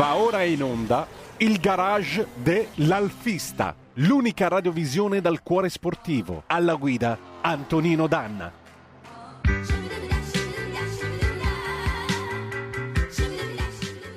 Va 0.00 0.16
ora 0.16 0.44
in 0.44 0.62
onda 0.62 1.06
il 1.36 1.60
garage 1.60 2.28
dell'Alfista, 2.36 3.76
l'unica 3.96 4.48
radiovisione 4.48 5.20
dal 5.20 5.42
cuore 5.42 5.68
sportivo. 5.68 6.44
Alla 6.46 6.76
guida 6.76 7.18
Antonino 7.42 8.06
Danna. 8.06 8.50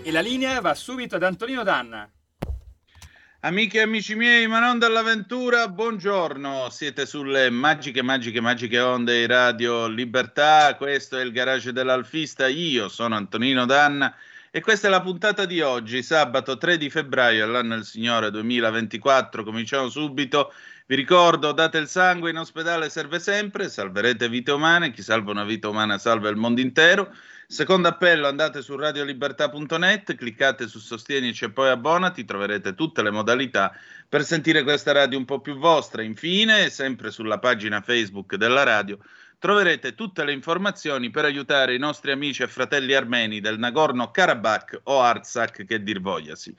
E 0.04 0.10
la 0.10 0.22
linea 0.22 0.62
va 0.62 0.74
subito 0.74 1.18
ad 1.18 1.24
Antonino 1.24 1.64
Danna. 1.64 2.10
Amiche 3.42 3.80
e 3.80 3.82
amici 3.82 4.16
miei, 4.16 4.48
ma 4.48 4.60
non 4.60 4.80
dall'avventura, 4.80 5.68
buongiorno. 5.68 6.70
Siete 6.70 7.06
sulle 7.06 7.50
magiche, 7.50 8.02
magiche, 8.02 8.40
magiche 8.40 8.80
onde 8.80 9.20
di 9.20 9.26
Radio 9.26 9.88
Libertà. 9.88 10.78
Questo 10.78 11.18
è 11.18 11.22
il 11.22 11.34
garage 11.34 11.74
dell'Alfista. 11.74 12.48
Io 12.48 12.88
sono 12.88 13.18
Antonino 13.18 13.66
Danna 13.66 14.16
e 14.56 14.62
questa 14.62 14.86
è 14.86 14.92
la 14.92 15.02
puntata 15.02 15.46
di 15.46 15.62
oggi, 15.62 16.04
sabato 16.04 16.60
3 16.60 16.78
di 16.78 16.92
febbraio, 16.92 17.44
all'anno 17.44 17.74
del 17.74 17.86
Signore 17.86 18.30
2024. 18.30 19.44
Cominciamo 19.44 19.90
subito. 19.90 20.54
Vi 20.86 20.94
ricordo, 20.94 21.54
date 21.54 21.80
il 21.80 21.88
sangue 21.88 22.30
in 22.30 22.38
ospedale 22.38 22.88
serve 22.92 23.18
sempre, 23.18 23.68
salverete 23.68 24.30
vite 24.30 24.52
umane, 24.52 24.92
chi 24.92 25.02
salva 25.02 25.32
una 25.32 25.44
vita 25.44 25.70
umana 25.70 25.98
salva 25.98 26.30
il 26.30 26.36
mondo 26.36 26.62
intero. 26.62 27.12
Secondo 27.48 27.88
appello, 27.88 28.28
andate 28.28 28.62
su 28.62 28.76
radiolibertà.net, 28.76 30.14
cliccate 30.14 30.68
su 30.68 30.78
Sostienici 30.78 31.46
e 31.46 31.50
poi 31.50 31.70
abbonati, 31.70 32.24
troverete 32.24 32.76
tutte 32.76 33.02
le 33.02 33.10
modalità 33.10 33.76
per 34.08 34.24
sentire 34.24 34.62
questa 34.62 34.92
radio 34.92 35.18
un 35.18 35.26
po' 35.26 35.42
più 35.42 35.58
vostra. 35.58 36.04
Infine, 36.04 36.70
sempre 36.70 37.10
sulla 37.10 37.40
pagina 37.40 37.82
Facebook 37.82 38.36
della 38.36 38.62
radio, 38.62 39.00
troverete 39.44 39.94
tutte 39.94 40.24
le 40.24 40.32
informazioni 40.32 41.10
per 41.10 41.26
aiutare 41.26 41.76
i 41.76 41.78
nostri 41.78 42.14
amici 42.14 42.44
e 42.44 42.48
fratelli 42.48 42.94
armeni 42.94 43.42
del 43.42 43.60
Nagorno-Karabakh 43.60 44.84
o 44.84 45.02
Artsakh 45.02 45.66
che 45.66 45.84
dir 45.84 46.00
vogliasi. 46.00 46.56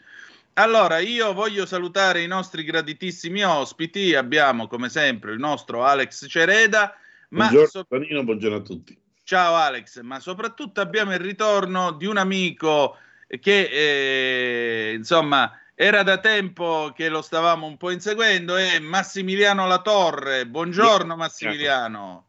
Allora, 0.53 0.99
io 0.99 1.33
voglio 1.33 1.65
salutare 1.65 2.21
i 2.21 2.27
nostri 2.27 2.63
graditissimi 2.63 3.43
ospiti. 3.43 4.15
Abbiamo, 4.15 4.67
come 4.67 4.91
sempre, 4.91 5.33
il 5.33 5.39
nostro 5.39 5.83
Alex 5.83 6.27
Cereda. 6.29 6.95
Ma 7.31 7.49
buongiorno, 7.49 7.67
so- 7.69 7.85
Panino, 7.85 8.23
buongiorno 8.23 8.59
a 8.59 8.61
tutti. 8.61 8.95
Ciao 9.23 9.55
Alex, 9.55 10.03
ma 10.03 10.21
soprattutto 10.21 10.83
abbiamo 10.83 11.15
il 11.15 11.21
ritorno 11.21 11.93
di 11.93 12.05
un 12.05 12.19
amico 12.19 12.99
che, 13.41 14.91
eh, 14.91 14.93
insomma, 14.93 15.59
era 15.75 16.03
da 16.03 16.19
tempo 16.19 16.93
che 16.95 17.09
lo 17.09 17.23
stavamo 17.23 17.67
un 17.67 17.79
po' 17.79 17.91
inseguendo, 17.91 18.57
è 18.57 18.79
Massimiliano 18.79 19.67
Latorre. 19.67 20.47
Buongiorno 20.47 21.17
Massimiliano. 21.17 22.24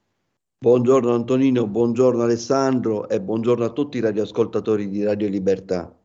Buongiorno 0.66 1.14
Antonino, 1.14 1.68
buongiorno 1.68 2.24
Alessandro 2.24 3.08
e 3.08 3.22
buongiorno 3.22 3.66
a 3.66 3.70
tutti 3.70 3.98
i 3.98 4.02
radioascoltatori 4.02 4.90
di 4.90 5.04
Radio 5.04 5.28
Libertà. 5.28 5.96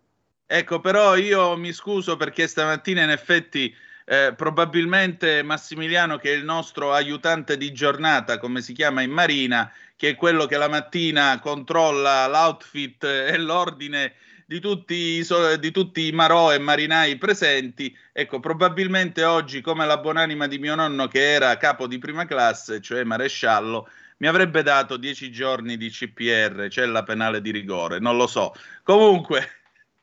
Ecco, 0.47 0.81
però 0.81 1.17
io 1.17 1.57
mi 1.57 1.73
scuso 1.73 2.19
perché 2.19 2.47
stamattina 2.47 3.03
in 3.03 3.09
effetti 3.09 3.75
eh, 4.05 4.35
probabilmente 4.37 5.43
Massimiliano, 5.43 6.19
che 6.19 6.35
è 6.35 6.37
il 6.37 6.45
nostro 6.45 6.93
aiutante 6.93 7.57
di 7.57 7.73
giornata, 7.73 8.37
come 8.37 8.61
si 8.61 8.75
chiama 8.75 9.01
in 9.01 9.13
Marina, 9.13 9.73
che 9.97 10.11
è 10.11 10.15
quello 10.15 10.45
che 10.45 10.59
la 10.59 10.69
mattina 10.69 11.41
controlla 11.41 12.27
l'outfit 12.27 13.03
e 13.05 13.39
l'ordine 13.39 14.13
di 14.45 14.61
tutti, 14.61 15.25
di 15.59 15.71
tutti 15.71 16.07
i 16.07 16.13
marò 16.13 16.53
e 16.53 16.59
marinai 16.59 17.17
presenti. 17.17 17.97
Ecco, 18.13 18.41
probabilmente 18.41 19.25
oggi, 19.25 19.63
come 19.63 19.87
la 19.87 19.97
buonanima 19.97 20.47
di 20.47 20.59
mio 20.59 20.75
nonno 20.75 21.09
che 21.09 21.33
era 21.33 21.57
capo 21.57 21.87
di 21.87 21.97
prima 21.97 22.27
classe, 22.27 22.83
cioè 22.83 23.05
maresciallo, 23.05 23.89
mi 24.21 24.27
avrebbe 24.27 24.63
dato 24.63 24.97
dieci 24.97 25.31
giorni 25.31 25.77
di 25.77 25.89
CPR, 25.89 26.69
cioè 26.69 26.85
la 26.87 27.03
penale 27.03 27.41
di 27.41 27.51
rigore, 27.51 27.99
non 27.99 28.17
lo 28.17 28.27
so. 28.27 28.53
Comunque, 28.83 29.47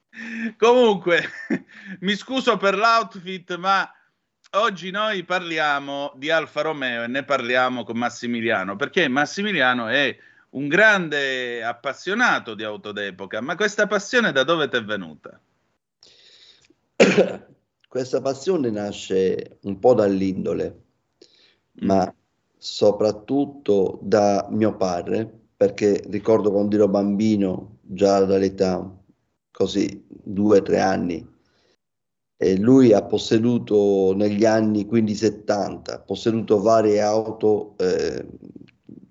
comunque 0.58 1.24
mi 2.02 2.16
scuso 2.16 2.58
per 2.58 2.76
l'outfit, 2.76 3.56
ma 3.58 3.90
oggi 4.52 4.90
noi 4.90 5.24
parliamo 5.24 6.14
di 6.16 6.32
Alfa 6.32 6.62
Romeo 6.62 7.04
e 7.04 7.08
ne 7.08 7.24
parliamo 7.24 7.84
con 7.84 7.98
Massimiliano, 7.98 8.76
perché 8.76 9.08
Massimiliano 9.08 9.88
è 9.88 10.18
un 10.52 10.68
grande 10.68 11.64
appassionato 11.64 12.56
di 12.56 12.64
auto 12.64 12.92
d'epoca, 12.92 13.40
ma 13.42 13.56
questa 13.56 13.86
passione 13.86 14.32
da 14.32 14.44
dove 14.44 14.68
ti 14.68 14.78
è 14.78 14.84
venuta? 14.84 15.40
Questa 17.88 18.20
passione 18.20 18.70
nasce 18.70 19.60
un 19.62 19.80
po' 19.80 19.94
dall'indole, 19.94 20.84
ma 21.82 22.06
mm 22.06 22.27
soprattutto 22.58 24.00
da 24.02 24.48
mio 24.50 24.76
padre, 24.76 25.32
perché 25.56 26.04
ricordo 26.10 26.52
quando 26.52 26.76
ero 26.76 26.88
bambino, 26.88 27.78
già 27.82 28.24
dall'età 28.26 28.96
così, 29.52 30.06
due 30.08 30.60
o 30.60 30.62
tre 30.62 30.80
anni, 30.80 31.36
e 32.40 32.58
lui 32.58 32.94
ha 32.94 33.04
posseduto 33.04 34.14
negli 34.16 34.46
anni 34.46 34.86
quindi 34.86 35.16
70, 35.16 35.96
ha 35.96 36.00
posseduto 36.00 36.62
varie 36.62 37.02
auto, 37.02 37.76
eh, 37.78 38.26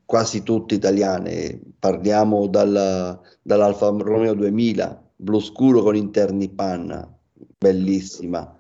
quasi 0.05 0.45
tutte 0.45 0.77
italiane, 0.77 1.61
parliamo 1.79 2.47
dalla, 2.47 3.21
dall'Alfa 3.43 3.89
Romeo 3.89 4.35
2000, 4.35 5.11
blu 5.17 5.41
scuro 5.41 5.83
con 5.83 5.97
interni 5.97 6.49
panna, 6.49 7.13
bellissima. 7.59 8.57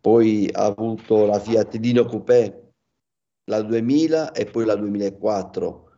Poi 0.00 0.48
ha 0.52 0.64
avuto 0.64 1.24
la 1.26 1.38
Fiat 1.38 1.76
Dino 1.76 2.04
Coupé, 2.04 2.65
la 3.48 3.62
2000 3.62 4.32
e 4.32 4.46
poi 4.46 4.64
la 4.64 4.74
2004, 4.76 5.90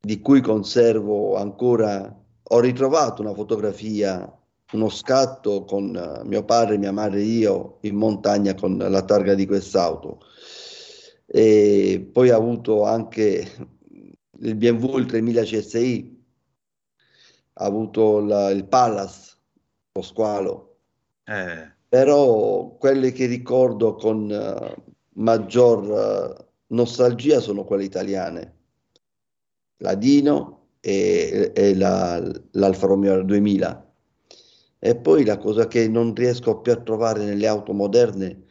di 0.00 0.20
cui 0.20 0.40
conservo 0.40 1.36
ancora, 1.36 2.24
ho 2.48 2.60
ritrovato 2.60 3.22
una 3.22 3.34
fotografia, 3.34 4.32
uno 4.72 4.88
scatto 4.88 5.64
con 5.64 5.94
uh, 5.94 6.26
mio 6.26 6.44
padre, 6.44 6.78
mia 6.78 6.92
madre 6.92 7.20
e 7.20 7.24
io 7.24 7.78
in 7.82 7.96
montagna 7.96 8.54
con 8.54 8.76
la 8.76 9.02
targa 9.02 9.34
di 9.34 9.46
quest'auto. 9.46 10.20
E 11.26 12.08
poi 12.12 12.30
ho 12.30 12.36
avuto 12.36 12.84
anche 12.84 13.68
il 14.40 14.54
BMW, 14.54 14.98
il 14.98 15.06
3000 15.06 15.42
CSI, 15.42 16.24
ha 17.54 17.64
avuto 17.64 18.20
la, 18.20 18.50
il 18.50 18.66
Palace, 18.66 19.36
lo 19.92 20.02
squalo. 20.02 20.78
Eh. 21.24 21.74
Però 21.88 22.76
quelle 22.78 23.12
che 23.12 23.26
ricordo 23.26 23.94
con 23.94 24.28
uh, 24.28 24.92
maggior 25.14 26.38
uh, 26.38 26.45
nostalgia 26.68 27.40
sono 27.40 27.64
quelle 27.64 27.84
italiane, 27.84 28.54
la 29.78 29.94
Dino 29.94 30.68
e, 30.80 31.52
e 31.54 31.74
la, 31.74 32.22
l'Alfa 32.52 32.86
Romeo 32.86 33.22
2000. 33.22 33.84
E 34.78 34.96
poi 34.96 35.24
la 35.24 35.38
cosa 35.38 35.66
che 35.66 35.88
non 35.88 36.14
riesco 36.14 36.60
più 36.60 36.72
a 36.72 36.80
trovare 36.80 37.24
nelle 37.24 37.46
auto 37.46 37.72
moderne, 37.72 38.44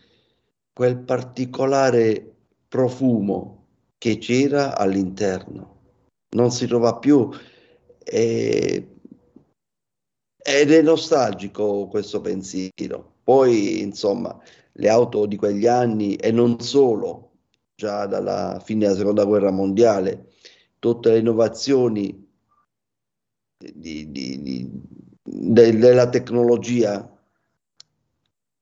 quel 0.74 0.98
particolare 0.98 2.34
profumo 2.68 3.68
che 3.98 4.18
c'era 4.18 4.78
all'interno. 4.78 5.74
Non 6.36 6.52
si 6.52 6.68
trova 6.68 6.98
più 6.98 7.30
e, 8.04 8.88
ed 10.48 10.72
è 10.72 10.82
nostalgico 10.82 11.88
questo 11.88 12.22
pensiero. 12.22 13.14
Poi, 13.24 13.82
insomma, 13.82 14.38
le 14.74 14.90
auto 14.90 15.26
di 15.26 15.36
quegli 15.38 15.66
anni 15.66 16.16
e 16.16 16.32
non 16.32 16.60
solo, 16.60 17.35
già 17.76 18.06
dalla 18.06 18.62
fine 18.64 18.86
della 18.86 18.98
seconda 18.98 19.26
guerra 19.26 19.52
mondiale, 19.52 20.32
tutte 20.80 21.12
le 21.12 21.20
innovazioni 21.20 22.24
di, 23.58 24.12
di, 24.12 24.42
di, 24.42 24.70
de, 25.22 25.78
della 25.78 26.10
tecnologia 26.10 27.10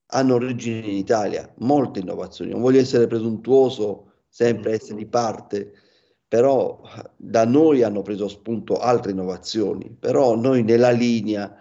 hanno 0.07 0.35
origine 0.35 0.79
in 0.87 0.95
Italia, 0.95 1.51
molte 1.59 1.99
innovazioni. 1.99 2.51
Non 2.51 2.61
voglio 2.61 2.79
essere 2.79 3.07
presuntuoso, 3.07 4.11
sempre 4.27 4.71
mm. 4.71 4.73
essere 4.73 4.97
di 4.97 5.05
parte, 5.05 5.71
però 6.27 6.81
da 7.15 7.45
noi 7.45 7.83
hanno 7.83 8.01
preso 8.01 8.27
spunto 8.27 8.79
altre 8.79 9.11
innovazioni, 9.11 9.95
però 9.99 10.35
noi 10.35 10.63
nella 10.63 10.91
linea, 10.91 11.55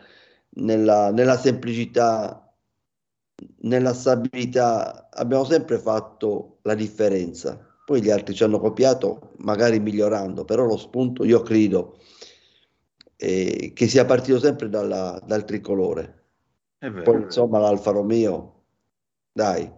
nella, 0.57 1.11
nella 1.11 1.37
semplicità, 1.37 2.39
nella 3.61 3.93
stabilità 3.93 5.09
abbiamo 5.11 5.45
sempre 5.45 5.79
fatto 5.79 6.52
la 6.63 6.75
differenza. 6.75 7.67
Poi 7.85 8.01
gli 8.01 8.11
altri 8.11 8.35
ci 8.35 8.45
hanno 8.45 8.59
copiato, 8.59 9.33
magari 9.39 9.81
migliorando, 9.81 10.45
però 10.45 10.65
lo 10.65 10.77
spunto 10.77 11.25
io 11.25 11.43
credo 11.43 11.99
eh, 13.17 13.73
che 13.75 13.89
sia 13.89 14.05
partito 14.05 14.39
sempre 14.39 14.69
dalla, 14.69 15.21
dal 15.25 15.45
tricolore. 15.45 16.21
Poi 17.05 17.23
insomma 17.23 17.59
l'Alfa 17.61 17.93
Romeo, 17.93 18.65
dai, 19.33 19.71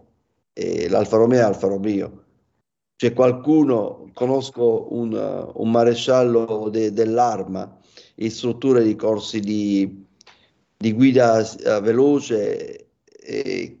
eh, 0.53 0.89
l'Alfa 0.89 1.17
Romeo 1.17 1.39
è 1.39 1.43
Alfa 1.43 1.67
Romeo. 1.67 2.23
C'è 2.95 3.13
qualcuno, 3.13 4.09
conosco 4.13 4.87
un, 4.93 5.51
un 5.53 5.71
maresciallo 5.71 6.69
de, 6.71 6.93
dell'arma, 6.93 7.79
istruttore 8.15 8.83
di 8.83 8.95
corsi 8.95 9.39
di, 9.39 10.07
di 10.77 10.93
guida 10.93 11.39
uh, 11.39 11.81
veloce 11.81 12.87
eh, 13.03 13.79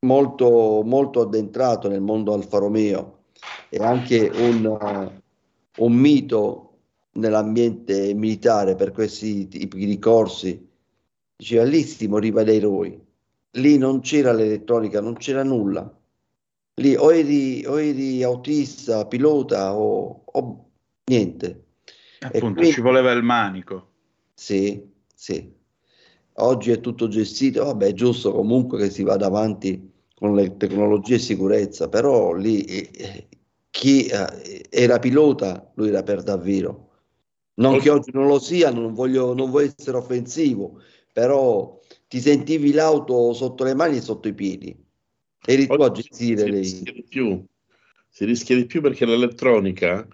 molto, 0.00 0.82
molto 0.84 1.20
addentrato 1.20 1.88
nel 1.88 2.00
mondo 2.00 2.32
Alfa 2.32 2.58
Romeo 2.58 3.24
e 3.68 3.78
anche 3.78 4.30
un, 4.32 5.20
un 5.76 5.92
mito 5.92 6.66
nell'ambiente 7.12 8.14
militare 8.14 8.74
per 8.76 8.92
questi 8.92 9.48
tipi 9.48 9.84
di 9.84 9.98
corsi 9.98 10.68
diceva 11.36 11.64
lì 11.64 11.82
si 11.82 12.06
moriva 12.06 12.44
dai 12.44 12.56
eroi, 12.56 13.00
lì 13.52 13.78
non 13.78 14.00
c'era 14.00 14.32
l'elettronica, 14.32 15.00
non 15.00 15.14
c'era 15.14 15.42
nulla. 15.42 15.90
Lì 16.74 16.94
o 16.94 17.12
eri, 17.12 17.64
o 17.66 17.80
eri 17.80 18.22
autista, 18.22 19.06
pilota 19.06 19.74
o, 19.74 20.22
o 20.24 20.70
niente. 21.04 21.64
Appunto, 22.20 22.54
quindi, 22.54 22.72
ci 22.72 22.80
voleva 22.80 23.10
il 23.12 23.22
manico. 23.22 23.88
Sì, 24.34 24.86
sì. 25.14 25.58
Oggi 26.42 26.70
è 26.70 26.80
tutto 26.80 27.08
gestito, 27.08 27.64
vabbè, 27.64 27.88
è 27.88 27.92
giusto 27.92 28.32
comunque 28.32 28.78
che 28.78 28.90
si 28.90 29.02
vada 29.02 29.26
avanti 29.26 29.90
con 30.14 30.34
le 30.34 30.56
tecnologie 30.56 31.14
e 31.16 31.18
sicurezza, 31.18 31.88
però 31.88 32.32
lì 32.32 32.62
eh, 32.64 33.28
chi 33.70 34.06
eh, 34.06 34.66
era 34.68 34.98
pilota, 34.98 35.70
lui 35.74 35.88
era 35.88 36.02
per 36.02 36.22
davvero. 36.22 36.88
Non 37.54 37.78
che 37.78 37.90
oggi 37.90 38.10
non 38.12 38.26
lo 38.26 38.38
sia, 38.38 38.70
non 38.70 38.94
voglio, 38.94 39.34
non 39.34 39.50
voglio 39.50 39.72
essere 39.76 39.98
offensivo, 39.98 40.80
però 41.12 41.78
ti 42.08 42.20
sentivi 42.20 42.72
l'auto 42.72 43.32
sotto 43.34 43.64
le 43.64 43.74
mani 43.74 43.98
e 43.98 44.00
sotto 44.00 44.28
i 44.28 44.34
piedi. 44.34 44.74
Eri 45.44 45.66
tu 45.66 45.80
a 45.80 45.90
gestire 45.90 46.44
si 46.44 46.50
rischia 46.50 46.92
di 46.92 47.04
più, 47.08 47.44
si 48.08 48.24
rischia 48.24 48.56
di 48.56 48.66
più 48.66 48.80
perché 48.80 49.04
l'elettronica 49.04 50.06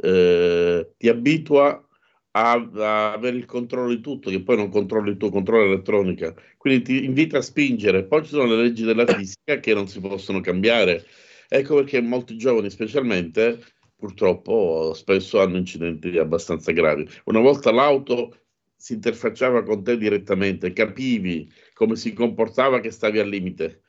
eh, 0.00 0.92
ti 0.96 1.08
abitua 1.08 1.86
a, 2.32 2.52
a, 2.52 3.12
avere 3.12 3.36
il 3.36 3.46
controllo 3.46 3.88
di 3.88 4.00
tutto, 4.00 4.30
che 4.30 4.42
poi 4.42 4.56
non 4.56 4.70
controlli 4.70 5.10
il 5.10 5.16
tuo 5.16 5.30
controllo 5.30 5.64
l'elettronica. 5.64 6.34
Quindi 6.56 6.82
ti 6.82 7.04
invita 7.04 7.38
a 7.38 7.42
spingere. 7.42 8.04
Poi 8.04 8.22
ci 8.24 8.30
sono 8.30 8.46
le 8.46 8.62
leggi 8.62 8.84
della 8.84 9.06
fisica 9.06 9.58
che 9.60 9.74
non 9.74 9.88
si 9.88 10.00
possono 10.00 10.40
cambiare. 10.40 11.04
Ecco 11.48 11.76
perché 11.76 12.00
molti 12.00 12.36
giovani, 12.36 12.70
specialmente, 12.70 13.60
purtroppo 13.96 14.92
spesso 14.94 15.40
hanno 15.40 15.58
incidenti 15.58 16.16
abbastanza 16.18 16.72
gravi. 16.72 17.06
Una 17.24 17.40
volta 17.40 17.70
l'auto 17.70 18.36
si 18.74 18.94
interfacciava 18.94 19.62
con 19.62 19.84
te 19.84 19.96
direttamente, 19.96 20.72
capivi 20.72 21.48
come 21.74 21.96
si 21.96 22.12
comportava 22.12 22.80
che 22.80 22.90
stavi 22.90 23.18
al 23.18 23.28
limite. 23.28 23.82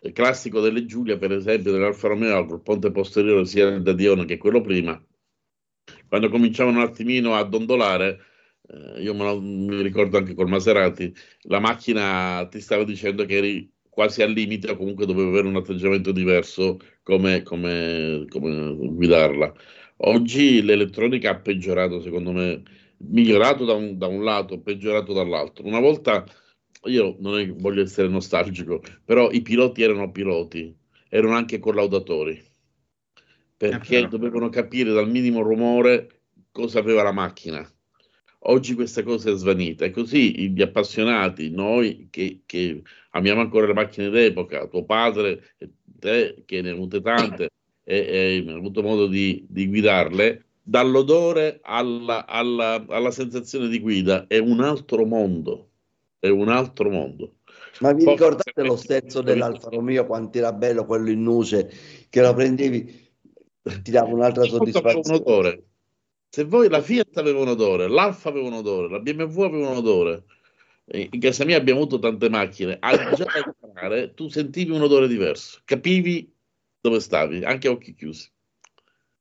Il 0.00 0.12
classico 0.12 0.60
delle 0.60 0.86
Giulia, 0.86 1.18
per 1.18 1.32
esempio, 1.32 1.72
dell'Alfa 1.72 2.08
Romeo, 2.08 2.40
il 2.40 2.60
ponte 2.62 2.90
posteriore 2.92 3.44
sia 3.44 3.78
da 3.78 3.92
Dione 3.92 4.24
che 4.24 4.38
quello 4.38 4.60
prima, 4.60 4.98
quando 6.08 6.28
cominciavano 6.30 6.78
un 6.78 6.84
attimino 6.84 7.34
a 7.34 7.44
dondolare, 7.44 8.18
eh, 8.68 9.02
io 9.02 9.14
me 9.14 9.38
mi 9.40 9.82
ricordo 9.82 10.16
anche 10.18 10.34
col 10.34 10.48
Maserati, 10.48 11.12
la 11.42 11.60
macchina 11.60 12.46
ti 12.50 12.60
stava 12.60 12.84
dicendo 12.84 13.24
che 13.24 13.36
eri 13.36 13.72
quasi 13.88 14.22
al 14.22 14.30
limite 14.32 14.70
o 14.70 14.76
comunque 14.76 15.06
dovevi 15.06 15.28
avere 15.28 15.48
un 15.48 15.56
atteggiamento 15.56 16.12
diverso 16.12 16.78
come, 17.02 17.42
come, 17.42 18.24
come 18.28 18.74
guidarla. 18.76 19.52
Oggi 20.02 20.62
l'elettronica 20.62 21.30
ha 21.30 21.40
peggiorato, 21.40 22.00
secondo 22.00 22.32
me, 22.32 22.62
migliorato 22.98 23.64
da 23.64 23.74
un, 23.74 23.98
da 23.98 24.06
un 24.06 24.22
lato, 24.22 24.60
peggiorato 24.60 25.12
dall'altro. 25.12 25.66
Una 25.66 25.80
volta, 25.80 26.24
io 26.84 27.16
non 27.18 27.56
voglio 27.58 27.82
essere 27.82 28.08
nostalgico, 28.08 28.80
però 29.04 29.30
i 29.32 29.42
piloti 29.42 29.82
erano 29.82 30.10
piloti, 30.12 30.72
erano 31.08 31.34
anche 31.34 31.58
collaudatori 31.58 32.47
perché 33.58 34.06
dovevano 34.06 34.48
capire 34.48 34.92
dal 34.92 35.10
minimo 35.10 35.42
rumore 35.42 36.20
cosa 36.52 36.78
aveva 36.78 37.02
la 37.02 37.12
macchina. 37.12 37.68
Oggi 38.42 38.74
questa 38.74 39.02
cosa 39.02 39.30
è 39.30 39.34
svanita 39.34 39.84
e 39.84 39.90
così 39.90 40.50
gli 40.50 40.62
appassionati, 40.62 41.50
noi 41.50 42.06
che, 42.08 42.42
che 42.46 42.82
amiamo 43.10 43.40
ancora 43.40 43.66
le 43.66 43.74
macchine 43.74 44.10
d'epoca, 44.10 44.68
tuo 44.68 44.84
padre, 44.84 45.56
te 45.98 46.44
che 46.46 46.62
ne 46.62 46.68
hai 46.68 46.74
avute 46.74 47.00
tante 47.00 47.50
e, 47.82 47.96
e 47.98 48.18
hai 48.18 48.48
avuto 48.48 48.80
modo 48.80 49.08
di, 49.08 49.44
di 49.48 49.66
guidarle, 49.66 50.44
dall'odore 50.62 51.58
alla, 51.62 52.26
alla, 52.26 52.84
alla, 52.88 53.10
sensazione 53.10 53.66
di 53.66 53.80
guida 53.80 54.28
è 54.28 54.38
un 54.38 54.60
altro 54.60 55.04
mondo, 55.04 55.70
è 56.20 56.28
un 56.28 56.48
altro 56.48 56.90
mondo. 56.90 57.32
Ma 57.80 57.92
vi 57.92 58.04
Poi, 58.04 58.14
ricordate 58.14 58.62
lo 58.62 58.76
sterzo 58.76 59.20
dell'Alfa 59.20 59.68
Romeo 59.68 60.06
quanto 60.06 60.38
era 60.38 60.52
bello 60.52 60.84
quello 60.84 61.10
in 61.10 61.22
nuce 61.22 61.70
che 62.08 62.20
lo 62.20 62.34
prendevi 62.34 63.07
ti 63.82 63.90
dava 63.90 64.08
un'altra 64.08 64.44
soddisfazione. 64.44 65.48
Un 65.48 65.62
Se 66.28 66.44
voi 66.44 66.68
la 66.68 66.82
Fiat 66.82 67.16
aveva 67.16 67.40
un 67.40 67.48
odore, 67.48 67.88
l'Alfa 67.88 68.28
aveva 68.28 68.46
un 68.48 68.54
odore, 68.54 68.90
la 68.90 68.98
BMW 68.98 69.42
aveva 69.42 69.70
un 69.70 69.76
odore, 69.76 70.24
in 70.92 71.20
casa 71.20 71.44
mia 71.44 71.56
abbiamo 71.56 71.80
avuto 71.80 71.98
tante 71.98 72.28
macchine, 72.28 72.76
al 72.80 73.14
già 73.14 73.26
entrare 73.62 74.14
tu 74.14 74.28
sentivi 74.28 74.72
un 74.72 74.82
odore 74.82 75.08
diverso, 75.08 75.60
capivi 75.64 76.30
dove 76.80 77.00
stavi, 77.00 77.44
anche 77.44 77.68
a 77.68 77.70
occhi 77.70 77.94
chiusi. 77.94 78.30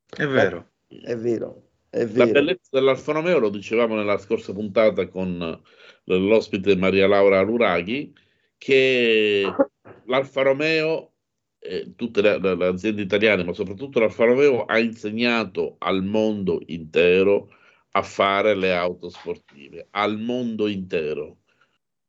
È 0.09 0.25
vero. 0.25 0.71
È 0.87 1.15
vero. 1.15 1.63
È 1.89 2.05
vero. 2.05 2.25
La 2.25 2.31
bellezza 2.31 2.69
dell'Alfa 2.71 3.11
Romeo 3.13 3.39
lo 3.39 3.49
dicevamo 3.49 3.95
nella 3.95 4.17
scorsa 4.17 4.53
puntata 4.53 5.07
con 5.07 5.61
l'ospite 6.03 6.75
Maria 6.75 7.07
Laura 7.07 7.41
Luraghi, 7.41 8.13
che 8.57 9.43
l'Alfa 10.05 10.41
Romeo 10.41 11.13
eh, 11.67 11.93
tutte 11.95 12.21
le, 12.21 12.39
le, 12.39 12.55
le, 12.55 12.65
aziende 12.67 13.01
italiane, 13.01 13.43
ma 13.43 13.53
soprattutto 13.53 13.99
l'Alfa 13.99 14.25
Romeo, 14.25 14.65
ha 14.65 14.79
insegnato 14.79 15.75
al 15.79 16.03
mondo 16.03 16.61
intero 16.67 17.49
a 17.91 18.01
fare 18.01 18.55
le 18.55 18.73
auto 18.73 19.09
sportive, 19.09 19.87
al 19.91 20.19
mondo 20.19 20.67
intero, 20.67 21.37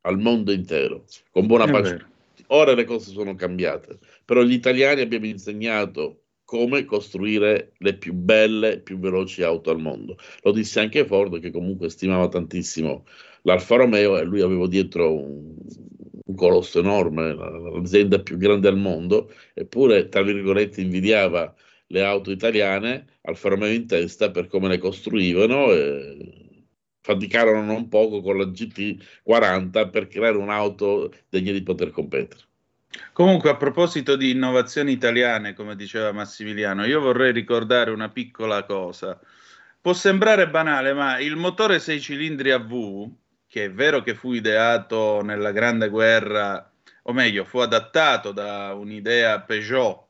al 0.02 0.18
mondo 0.18 0.52
intero, 0.52 1.04
con 1.30 1.46
buona 1.46 1.66
pace. 1.66 2.06
Ora 2.48 2.74
le 2.74 2.84
cose 2.84 3.10
sono 3.10 3.34
cambiate, 3.34 3.98
però 4.24 4.42
gli 4.42 4.52
italiani 4.52 5.00
abbiamo 5.02 5.26
insegnato 5.26 6.22
come 6.44 6.86
costruire 6.86 7.72
le 7.78 7.94
più 7.94 8.14
belle, 8.14 8.78
più 8.80 8.98
veloci 8.98 9.42
auto 9.42 9.70
al 9.70 9.80
mondo. 9.80 10.16
Lo 10.42 10.52
disse 10.52 10.80
anche 10.80 11.04
Ford, 11.04 11.40
che 11.40 11.50
comunque 11.50 11.90
stimava 11.90 12.28
tantissimo 12.28 13.04
l'Alfa 13.42 13.76
Romeo 13.76 14.16
e 14.16 14.24
lui 14.24 14.40
aveva 14.40 14.66
dietro 14.66 15.14
un, 15.14 15.54
un 16.28 16.34
colosso 16.34 16.78
enorme, 16.78 17.34
l'azienda 17.34 18.20
più 18.20 18.36
grande 18.36 18.68
al 18.68 18.76
mondo, 18.76 19.32
eppure, 19.54 20.08
tra 20.08 20.22
virgolette, 20.22 20.80
invidiava 20.80 21.54
le 21.86 22.04
auto 22.04 22.30
italiane 22.30 23.06
Alfa 23.22 23.48
Romeo 23.48 23.72
in 23.72 23.86
testa 23.86 24.30
per 24.30 24.46
come 24.46 24.68
le 24.68 24.78
costruivano 24.78 25.72
e 25.72 26.66
faticarono 27.00 27.64
non 27.64 27.88
poco 27.88 28.20
con 28.20 28.36
la 28.36 28.44
GT40 28.44 29.90
per 29.90 30.08
creare 30.08 30.36
un'auto 30.36 31.12
degna 31.30 31.52
di 31.52 31.62
poter 31.62 31.90
competere. 31.90 32.42
Comunque, 33.12 33.48
a 33.48 33.56
proposito 33.56 34.16
di 34.16 34.30
innovazioni 34.30 34.92
italiane, 34.92 35.54
come 35.54 35.76
diceva 35.76 36.12
Massimiliano, 36.12 36.84
io 36.84 37.00
vorrei 37.00 37.32
ricordare 37.32 37.90
una 37.90 38.10
piccola 38.10 38.64
cosa. 38.64 39.18
Può 39.80 39.94
sembrare 39.94 40.48
banale, 40.50 40.92
ma 40.92 41.18
il 41.18 41.36
motore 41.36 41.78
6 41.78 42.00
cilindri 42.00 42.50
a 42.50 42.58
V 42.58 43.10
che 43.48 43.64
è 43.64 43.72
vero 43.72 44.02
che 44.02 44.14
fu 44.14 44.32
ideato 44.32 45.22
nella 45.22 45.52
Grande 45.52 45.88
Guerra, 45.88 46.70
o 47.02 47.12
meglio, 47.12 47.44
fu 47.44 47.58
adattato 47.58 48.32
da 48.32 48.74
un'idea 48.74 49.40
Peugeot 49.40 50.06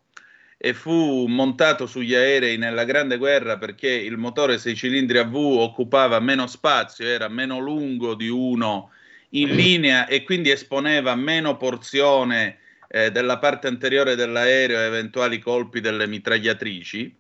e 0.57 0.75
fu 0.75 1.27
montato 1.29 1.87
sugli 1.87 2.15
aerei 2.15 2.59
nella 2.59 2.85
Grande 2.85 3.17
Guerra 3.17 3.57
perché 3.57 3.89
il 3.89 4.17
motore 4.17 4.59
6 4.59 4.75
cilindri 4.75 5.19
a 5.19 5.25
V 5.25 5.37
occupava 5.37 6.19
meno 6.19 6.49
spazio, 6.49 7.07
era 7.07 7.29
meno 7.29 7.61
lungo 7.61 8.15
di 8.15 8.29
uno 8.29 8.91
in 9.31 9.55
linea 9.55 10.09
e 10.09 10.25
quindi 10.25 10.51
esponeva 10.51 11.15
meno 11.15 11.57
porzione 11.57 12.59
eh, 12.89 13.13
della 13.13 13.39
parte 13.39 13.69
anteriore 13.69 14.17
dell'aereo 14.17 14.79
a 14.79 14.83
eventuali 14.83 15.39
colpi 15.39 15.81
delle 15.81 16.09
mitragliatrici 16.09 17.18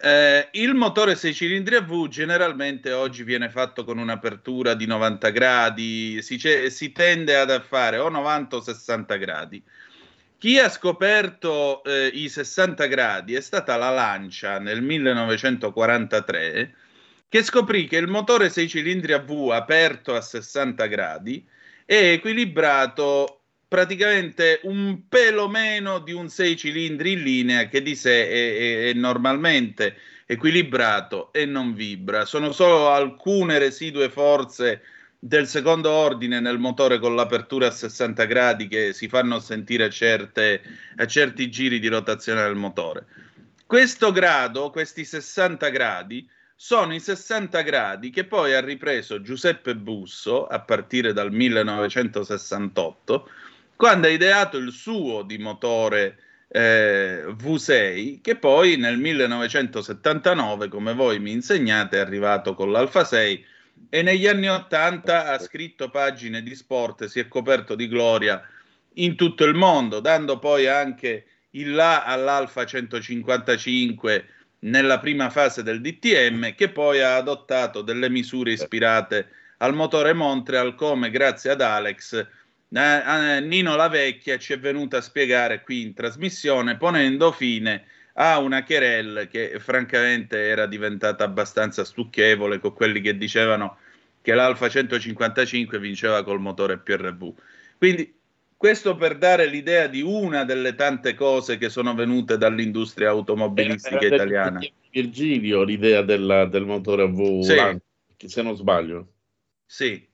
eh, 0.00 0.48
il 0.52 0.74
motore 0.74 1.16
6 1.16 1.34
cilindri 1.34 1.74
a 1.74 1.80
V 1.80 2.06
generalmente 2.08 2.92
oggi 2.92 3.24
viene 3.24 3.50
fatto 3.50 3.84
con 3.84 3.98
un'apertura 3.98 4.74
di 4.74 4.86
90 4.86 5.30
gradi, 5.30 6.22
si, 6.22 6.38
si 6.38 6.92
tende 6.92 7.36
ad 7.36 7.60
fare 7.62 7.98
o 7.98 8.08
90 8.08 8.56
o 8.56 8.60
60 8.60 9.16
gradi. 9.16 9.62
Chi 10.38 10.56
ha 10.58 10.68
scoperto 10.68 11.82
eh, 11.82 12.10
i 12.14 12.28
60 12.28 12.86
gradi 12.86 13.34
è 13.34 13.40
stata 13.40 13.76
la 13.76 13.90
Lancia 13.90 14.60
nel 14.60 14.82
1943 14.82 16.74
che 17.28 17.42
scoprì 17.42 17.88
che 17.88 17.96
il 17.96 18.06
motore 18.06 18.48
6 18.48 18.68
cilindri 18.68 19.12
a 19.14 19.18
V 19.18 19.50
aperto 19.52 20.14
a 20.14 20.20
60 20.20 20.86
gradi 20.86 21.44
è 21.84 22.12
equilibrato 22.12 23.37
praticamente 23.68 24.60
un 24.62 25.02
pelo 25.08 25.46
meno 25.46 25.98
di 25.98 26.12
un 26.12 26.30
6 26.30 26.56
cilindri 26.56 27.12
in 27.12 27.22
linea 27.22 27.68
che 27.68 27.82
di 27.82 27.94
sé 27.94 28.26
è, 28.26 28.30
è, 28.30 28.88
è, 28.88 28.92
normalmente 28.94 29.96
equilibrato 30.24 31.32
e 31.32 31.44
non 31.44 31.74
vibra. 31.74 32.24
Sono 32.24 32.52
solo 32.52 32.90
alcune 32.90 33.58
residue 33.58 34.08
forze 34.08 34.82
del 35.18 35.46
secondo 35.46 35.90
ordine 35.90 36.40
nel 36.40 36.58
motore 36.58 36.98
con 36.98 37.14
l'apertura 37.14 37.66
a 37.66 37.70
60 37.70 38.24
gradi 38.24 38.68
che 38.68 38.92
si 38.92 39.08
fanno 39.08 39.38
sentire 39.40 39.90
certe, 39.90 40.62
a 40.96 41.06
certi 41.06 41.50
giri 41.50 41.78
di 41.78 41.88
rotazione 41.88 42.42
del 42.42 42.54
motore. 42.54 43.04
Questo 43.66 44.12
grado, 44.12 44.70
questi 44.70 45.04
60 45.04 45.68
gradi, 45.68 46.26
sono 46.60 46.94
i 46.94 47.00
60 47.00 47.60
gradi 47.62 48.10
che 48.10 48.24
poi 48.24 48.54
ha 48.54 48.60
ripreso 48.60 49.20
Giuseppe 49.20 49.76
Busso 49.76 50.46
a 50.46 50.60
partire 50.60 51.12
dal 51.12 51.30
1968 51.30 53.28
quando 53.78 54.08
ha 54.08 54.10
ideato 54.10 54.56
il 54.56 54.72
suo 54.72 55.22
di 55.22 55.38
motore 55.38 56.18
eh, 56.48 57.26
V6, 57.28 58.20
che 58.20 58.34
poi 58.34 58.76
nel 58.76 58.98
1979, 58.98 60.66
come 60.66 60.94
voi 60.94 61.20
mi 61.20 61.30
insegnate, 61.30 61.98
è 61.98 62.00
arrivato 62.00 62.54
con 62.54 62.72
l'Alfa 62.72 63.04
6 63.04 63.46
e 63.88 64.02
negli 64.02 64.26
anni 64.26 64.48
80 64.48 65.26
ha 65.26 65.38
scritto 65.38 65.90
pagine 65.90 66.42
di 66.42 66.56
sport, 66.56 67.04
si 67.04 67.20
è 67.20 67.28
coperto 67.28 67.76
di 67.76 67.86
gloria 67.86 68.42
in 68.94 69.14
tutto 69.14 69.44
il 69.44 69.54
mondo, 69.54 70.00
dando 70.00 70.40
poi 70.40 70.66
anche 70.66 71.26
il 71.50 71.72
là 71.72 72.02
all'Alfa 72.02 72.66
155 72.66 74.26
nella 74.62 74.98
prima 74.98 75.30
fase 75.30 75.62
del 75.62 75.80
DTM, 75.80 76.56
che 76.56 76.70
poi 76.70 77.00
ha 77.00 77.14
adottato 77.14 77.82
delle 77.82 78.10
misure 78.10 78.50
ispirate 78.50 79.28
al 79.58 79.72
motore 79.72 80.14
Montreal, 80.14 80.74
come 80.74 81.10
grazie 81.10 81.52
ad 81.52 81.60
Alex 81.60 82.26
Nino 82.70 83.76
La 83.76 83.88
Vecchia 83.88 84.36
ci 84.38 84.52
è 84.52 84.58
venuta 84.58 84.98
a 84.98 85.00
spiegare 85.00 85.62
qui 85.62 85.82
in 85.82 85.94
trasmissione, 85.94 86.76
ponendo 86.76 87.32
fine 87.32 87.84
a 88.14 88.38
una 88.38 88.64
querelle 88.64 89.28
che 89.28 89.58
francamente 89.60 90.48
era 90.48 90.66
diventata 90.66 91.24
abbastanza 91.24 91.84
stucchevole 91.84 92.58
con 92.58 92.74
quelli 92.74 93.00
che 93.00 93.16
dicevano 93.16 93.78
che 94.20 94.34
l'Alfa 94.34 94.68
155 94.68 95.78
vinceva 95.78 96.22
col 96.24 96.40
motore 96.40 96.78
PRV. 96.78 97.32
Quindi 97.78 98.12
questo 98.56 98.96
per 98.96 99.16
dare 99.16 99.46
l'idea 99.46 99.86
di 99.86 100.02
una 100.02 100.44
delle 100.44 100.74
tante 100.74 101.14
cose 101.14 101.58
che 101.58 101.68
sono 101.68 101.94
venute 101.94 102.36
dall'industria 102.36 103.10
automobilistica 103.10 104.00
Era 104.00 104.16
italiana. 104.16 104.60
Virgilio 104.90 105.62
l'idea 105.62 106.02
della, 106.02 106.44
del 106.44 106.64
motore 106.64 107.06
V, 107.06 107.40
Sì. 107.42 108.26
se 108.26 108.42
non 108.42 108.56
sbaglio. 108.56 109.12
Sì. 109.64 110.07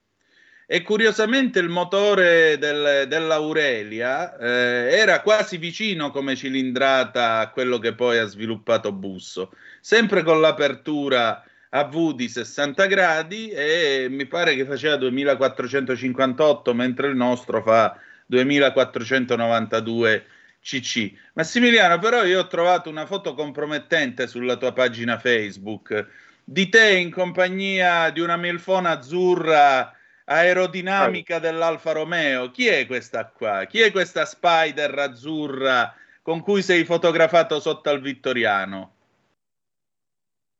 E 0.67 0.83
curiosamente 0.83 1.59
il 1.59 1.69
motore 1.69 2.57
del- 2.59 3.07
dell'Aurelia 3.07 4.37
eh, 4.39 4.97
era 4.97 5.21
quasi 5.21 5.59
vicino 5.59 6.11
come 6.11 6.37
cilindrata 6.37 7.39
a 7.39 7.51
quello 7.51 7.79
che 7.79 7.95
poi 7.95 8.19
ha 8.19 8.25
sviluppato 8.25 8.93
Busso, 8.93 9.53
sempre 9.81 10.23
con 10.23 10.41
l'apertura 10.41 11.45
a 11.69 11.85
V 11.85 12.15
di 12.15 12.29
60 12.29 12.87
gradi 12.87 13.51
e 13.51 14.07
mi 14.09 14.27
pare 14.27 14.55
che 14.55 14.65
faceva 14.65 14.97
2458 14.97 16.73
mentre 16.73 17.09
il 17.09 17.17
nostro 17.17 17.63
fa 17.63 17.99
2492 18.27 20.27
cc. 20.63 21.13
Massimiliano, 21.35 21.99
però 21.99 22.25
io 22.25 22.41
ho 22.41 22.47
trovato 22.47 22.89
una 22.89 23.05
foto 23.05 23.35
compromettente 23.35 24.27
sulla 24.27 24.57
tua 24.57 24.73
pagina 24.73 25.19
Facebook 25.19 26.07
di 26.43 26.69
te 26.69 26.97
in 26.97 27.11
compagnia 27.11 28.11
di 28.11 28.21
una 28.21 28.37
milfona 28.37 28.91
azzurra 28.91 29.94
aerodinamica 30.25 31.39
dell'Alfa 31.39 31.93
Romeo. 31.93 32.51
Chi 32.51 32.67
è 32.67 32.87
questa 32.87 33.27
qua? 33.27 33.65
Chi 33.67 33.81
è 33.81 33.91
questa 33.91 34.25
Spider 34.25 34.99
azzurra 34.99 35.95
con 36.23 36.41
cui 36.41 36.63
sei 36.63 36.85
fotografato 36.85 37.61
sotto 37.61 37.91
al 37.91 38.01
Vittoriano? 38.01 38.93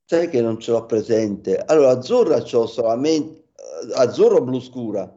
Sai 0.07 0.29
che 0.29 0.43
non 0.43 0.61
ce 0.61 0.71
l'ho 0.71 0.85
presente. 0.85 1.57
Allora, 1.65 1.93
azzurra 1.93 2.43
c'ho 2.43 2.67
solamente 2.67 3.45
eh, 3.57 3.93
azzurro 3.95 4.37
o 4.37 4.43
blu 4.43 4.61
scura. 4.61 5.11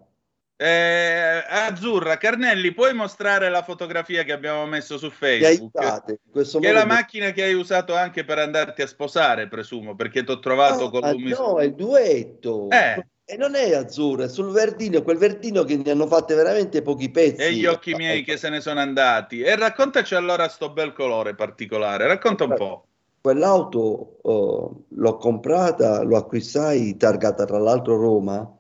Eh, 0.60 1.44
azzurra, 1.48 2.18
Carnelli, 2.18 2.74
puoi 2.74 2.94
mostrare 2.94 3.48
la 3.50 3.62
fotografia 3.62 4.24
che 4.24 4.32
abbiamo 4.32 4.66
messo 4.66 4.98
su 4.98 5.06
Mi 5.08 5.12
Facebook? 5.12 5.76
aiutate. 5.76 6.12
In 6.24 6.32
questo 6.32 6.60
Che 6.60 6.70
è 6.70 6.72
la 6.72 6.86
macchina 6.86 7.32
che 7.32 7.44
hai 7.44 7.54
usato 7.54 7.94
anche 7.96 8.24
per 8.24 8.40
andarti 8.40 8.82
a 8.82 8.88
sposare, 8.88 9.48
presumo, 9.50 9.96
perché 9.96 10.24
ti 10.24 10.32
ho 10.32 10.40
trovato 10.40 10.86
Ah, 10.86 10.90
con 10.90 11.12
lui. 11.12 11.30
no, 11.30 11.60
è 11.60 11.66
il 11.66 11.76
duetto. 11.76 12.70
Eh. 12.70 13.06
E 13.30 13.36
non 13.36 13.56
è 13.56 13.74
azzurro, 13.74 14.24
è 14.24 14.30
sul 14.30 14.52
verdino, 14.52 15.02
quel 15.02 15.18
verdino 15.18 15.64
che 15.64 15.76
ne 15.76 15.92
hanno 15.92 16.08
fatte 16.08 16.34
veramente 16.34 16.82
pochi 16.82 17.10
pezzi. 17.12 17.42
E 17.42 17.54
gli 17.54 17.66
occhi 17.66 17.94
miei 17.94 18.24
che 18.24 18.38
se 18.38 18.50
ne 18.50 18.62
sono 18.62 18.80
andati. 18.80 19.42
E 19.42 19.56
raccontaci 19.58 20.16
allora 20.16 20.48
sto 20.48 20.72
bel 20.72 20.94
colore 20.94 21.36
particolare, 21.36 22.08
racconta 22.08 22.46
un 22.46 22.56
po'. 22.56 22.86
Quell'auto 23.20 24.20
oh, 24.22 24.84
l'ho 24.88 25.18
comprata, 25.18 26.04
l'ho 26.04 26.16
acquistai 26.16 26.96
targata 26.96 27.44
tra 27.44 27.58
l'altro 27.58 27.98
Roma 27.98 28.58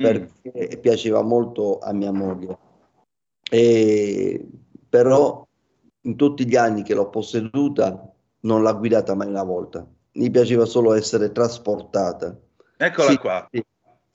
Mm. 0.00 0.04
perché 0.04 0.78
piaceva 0.78 1.22
molto 1.22 1.78
a 1.80 1.92
mia 1.92 2.12
moglie. 2.12 2.56
E, 3.50 4.46
però 4.88 5.46
in 6.02 6.16
tutti 6.16 6.46
gli 6.46 6.54
anni 6.54 6.82
che 6.82 6.94
l'ho 6.94 7.10
posseduta 7.10 8.10
non 8.40 8.62
l'ha 8.62 8.72
guidata 8.72 9.14
mai 9.14 9.26
una 9.26 9.42
volta. 9.42 9.86
Mi 10.12 10.30
piaceva 10.30 10.64
solo 10.64 10.94
essere 10.94 11.32
trasportata. 11.32 12.36
Eccola 12.76 13.10
Sì, 13.10 13.16
qua. 13.18 13.48
Sì, 13.50 13.64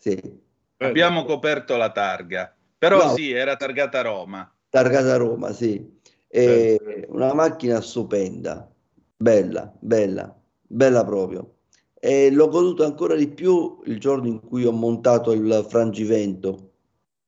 sì. 0.04 0.42
Abbiamo 0.78 1.24
coperto 1.24 1.78
la 1.78 1.92
targa. 1.92 2.54
Però 2.78 3.06
No. 3.06 3.14
sì, 3.16 3.32
era 3.32 3.56
targata 3.56 4.02
Roma. 4.02 4.52
Targata 4.70 5.16
Roma, 5.16 5.54
sì. 5.54 5.98
E 6.28 7.06
una 7.10 7.34
macchina 7.34 7.80
stupenda, 7.80 8.70
bella, 9.16 9.72
bella, 9.80 10.36
bella 10.62 11.06
proprio. 11.06 11.60
E 11.94 12.30
l'ho 12.32 12.50
goduto 12.50 12.84
ancora 12.84 13.16
di 13.16 13.30
più 13.30 13.80
il 13.86 13.98
giorno 14.00 14.28
in 14.28 14.42
cui 14.42 14.66
ho 14.66 14.72
montato 14.74 15.32
il 15.32 15.66
frangivento. 15.70 16.72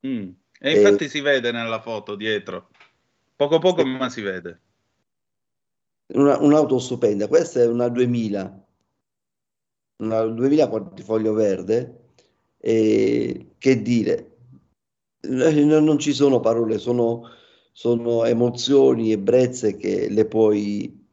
Mm. 0.06 0.30
E 0.60 0.72
infatti 0.82 1.08
si 1.08 1.22
vede 1.22 1.52
nella 1.52 1.80
foto 1.80 2.16
dietro. 2.16 2.72
Poco 3.38 3.60
poco, 3.60 3.84
Sì. 3.84 3.88
ma 3.88 4.10
si 4.10 4.22
vede. 4.22 4.60
Una- 6.08 6.38
un'auto 6.40 6.78
stupenda. 6.80 7.28
Questa 7.30 7.62
è 7.62 7.68
una 7.68 7.88
2000, 7.88 8.66
una 9.98 10.26
2000 10.26 10.68
portafoglio 10.68 11.32
verde. 11.34 12.00
E 12.68 13.54
che 13.60 13.82
dire, 13.84 14.32
Eh, 15.22 15.64
non 15.64 16.00
ci 16.00 16.14
sono 16.14 16.40
parole, 16.40 16.78
sono, 16.78 17.30
sono 17.72 18.26
emozioni, 18.26 19.12
ebbrezze 19.12 19.76
che 19.76 20.08
le 20.10 20.26
puoi 20.26 21.04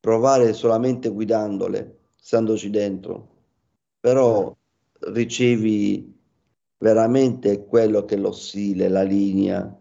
provare 0.00 0.52
solamente 0.52 1.08
guidandole, 1.10 2.08
standoci 2.16 2.70
dentro. 2.70 3.28
Però 4.00 4.56
ricevi 5.12 6.12
veramente 6.78 7.64
quello 7.66 8.04
che 8.04 8.16
è 8.16 8.18
lo 8.18 8.32
stile, 8.32 8.88
la 8.88 9.02
linea, 9.02 9.80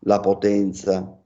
la 0.00 0.20
potenza, 0.20 1.20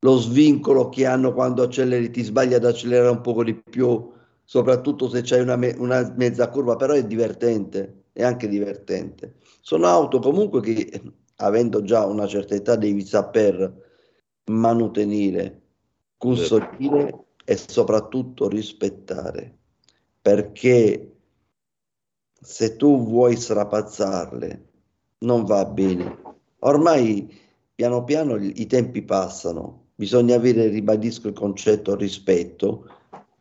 lo 0.00 0.16
svincolo 0.16 0.88
che 0.88 1.06
hanno 1.06 1.32
quando 1.32 1.62
acceleri, 1.62 2.10
ti 2.10 2.22
sbagli 2.22 2.54
ad 2.54 2.64
accelerare 2.64 3.10
un 3.10 3.20
poco 3.20 3.42
di 3.42 3.54
più, 3.54 4.12
soprattutto 4.48 5.10
se 5.10 5.20
c'hai 5.22 5.42
una, 5.42 5.56
me- 5.56 5.76
una 5.76 6.10
mezza 6.16 6.48
curva, 6.48 6.74
però 6.76 6.94
è 6.94 7.04
divertente, 7.04 8.04
è 8.14 8.22
anche 8.22 8.48
divertente. 8.48 9.34
Sono 9.60 9.84
auto 9.84 10.20
comunque 10.20 10.62
che, 10.62 11.02
avendo 11.36 11.82
già 11.82 12.06
una 12.06 12.26
certa 12.26 12.54
età, 12.54 12.74
devi 12.74 13.04
saper 13.04 13.70
manutenere, 14.46 15.60
custodire 16.16 17.26
e 17.44 17.58
soprattutto 17.58 18.48
rispettare, 18.48 19.54
perché 20.22 21.12
se 22.40 22.76
tu 22.76 23.04
vuoi 23.04 23.36
strapazzarle, 23.36 24.64
non 25.18 25.44
va 25.44 25.66
bene. 25.66 26.22
Ormai 26.60 27.38
piano 27.74 28.02
piano 28.02 28.36
i 28.36 28.66
tempi 28.66 29.02
passano, 29.02 29.88
bisogna 29.94 30.36
avere, 30.36 30.68
ribadisco 30.68 31.28
il 31.28 31.34
concetto, 31.34 31.94
rispetto 31.96 32.86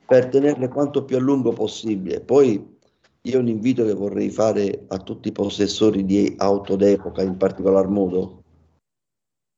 per 0.07 0.29
tenerle 0.29 0.69
quanto 0.69 1.03
più 1.03 1.17
a 1.17 1.19
lungo 1.19 1.51
possibile. 1.51 2.21
Poi 2.21 2.75
io 3.21 3.39
un 3.39 3.49
invito 3.49 3.83
che 3.83 3.93
vorrei 3.93 4.29
fare 4.29 4.85
a 4.87 4.97
tutti 4.99 5.27
i 5.27 5.33
possessori 5.33 6.05
di 6.05 6.33
auto 6.37 6.77
d'epoca 6.77 7.21
in 7.21 7.35
particolar 7.35 7.89
modo. 7.89 8.43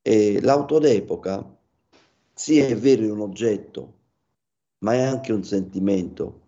E 0.01 0.41
l'auto 0.41 0.79
d'epoca, 0.79 1.55
sì, 2.33 2.57
è 2.57 2.75
vero, 2.75 3.03
è 3.03 3.11
un 3.11 3.19
oggetto, 3.21 3.93
ma 4.79 4.93
è 4.93 5.01
anche 5.01 5.31
un 5.31 5.43
sentimento 5.43 6.47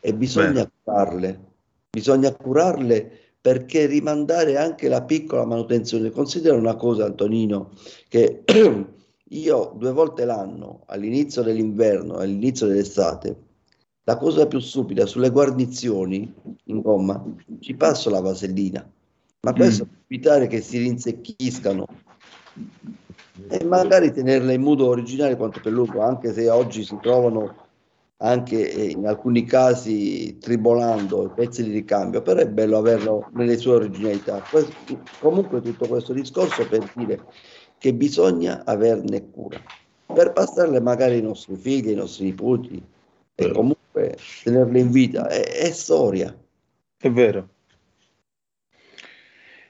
e 0.00 0.12
bisogna 0.12 0.70
curarle, 0.82 1.40
bisogna 1.88 2.30
curarle 2.34 3.20
perché 3.40 3.86
rimandare 3.86 4.58
anche 4.58 4.88
la 4.88 5.02
piccola 5.02 5.46
manutenzione. 5.46 6.10
Considera 6.10 6.56
una 6.56 6.76
cosa, 6.76 7.06
Antonino, 7.06 7.72
che 8.08 8.44
io 9.30 9.72
due 9.76 9.92
volte 9.92 10.24
l'anno, 10.24 10.82
all'inizio 10.86 11.42
dell'inverno 11.42 12.20
e 12.20 12.24
all'inizio 12.24 12.66
dell'estate, 12.66 13.36
la 14.04 14.16
cosa 14.16 14.46
più 14.46 14.58
stupida, 14.58 15.06
sulle 15.06 15.30
guarnizioni 15.30 16.32
in 16.64 16.80
gomma, 16.80 17.24
ci 17.60 17.74
passo 17.74 18.10
la 18.10 18.20
vasellina, 18.20 18.86
ma 19.40 19.52
questo 19.54 19.84
Mm. 19.84 19.88
per 19.88 19.98
evitare 20.08 20.46
che 20.46 20.60
si 20.60 20.78
rinsecchiscano 20.78 21.86
e 23.48 23.64
magari 23.64 24.12
tenerle 24.12 24.54
in 24.54 24.62
modo 24.62 24.88
originale 24.88 25.36
quanto 25.36 25.60
per 25.60 25.72
lungo, 25.72 26.02
anche 26.02 26.32
se 26.32 26.48
oggi 26.50 26.84
si 26.84 26.98
trovano 27.00 27.62
anche 28.18 28.72
eh, 28.72 28.90
in 28.90 29.06
alcuni 29.06 29.44
casi 29.44 30.38
tribolando 30.38 31.32
pezzi 31.34 31.64
di 31.64 31.72
ricambio, 31.72 32.22
però 32.22 32.40
è 32.40 32.48
bello 32.48 32.78
averlo 32.78 33.28
nelle 33.32 33.56
sue 33.56 33.74
originalità. 33.74 34.42
Que- 34.48 34.66
comunque 35.18 35.60
tutto 35.60 35.88
questo 35.88 36.12
discorso 36.12 36.66
per 36.68 36.90
dire 36.94 37.24
che 37.84 37.92
bisogna 37.92 38.64
averne 38.64 39.28
cura, 39.30 39.62
per 40.06 40.32
passarle 40.32 40.80
magari 40.80 41.16
ai 41.16 41.20
nostri 41.20 41.54
figli, 41.54 41.90
ai 41.90 41.96
nostri 41.96 42.24
nipoti 42.24 42.82
e 43.34 43.50
comunque 43.50 44.16
tenerle 44.42 44.78
in 44.78 44.90
vita. 44.90 45.28
È, 45.28 45.42
è 45.42 45.70
storia. 45.70 46.34
È 46.96 47.10
vero. 47.10 47.48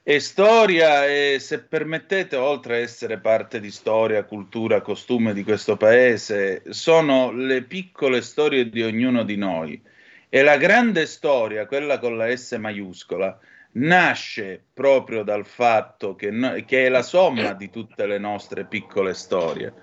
E 0.01 0.21
storia, 0.21 1.05
e 1.05 1.39
se 1.41 1.59
permettete, 1.59 2.37
oltre 2.37 2.75
a 2.75 2.79
essere 2.79 3.19
parte 3.19 3.59
di 3.59 3.69
storia, 3.69 4.23
cultura, 4.23 4.79
costume 4.79 5.33
di 5.33 5.43
questo 5.43 5.75
paese, 5.75 6.63
sono 6.69 7.33
le 7.33 7.63
piccole 7.63 8.21
storie 8.21 8.69
di 8.69 8.81
ognuno 8.81 9.23
di 9.23 9.35
noi. 9.35 9.81
E 10.29 10.41
la 10.41 10.55
grande 10.55 11.05
storia, 11.05 11.65
quella 11.65 11.99
con 11.99 12.15
la 12.15 12.33
S 12.33 12.53
maiuscola, 12.53 13.37
nasce 13.75 14.63
proprio 14.73 15.23
dal 15.23 15.45
fatto 15.45 16.15
che, 16.15 16.31
no, 16.31 16.53
che 16.65 16.85
è 16.85 16.89
la 16.89 17.01
somma 17.01 17.53
di 17.53 17.69
tutte 17.69 18.05
le 18.05 18.17
nostre 18.17 18.65
piccole 18.65 19.13
storie. 19.13 19.73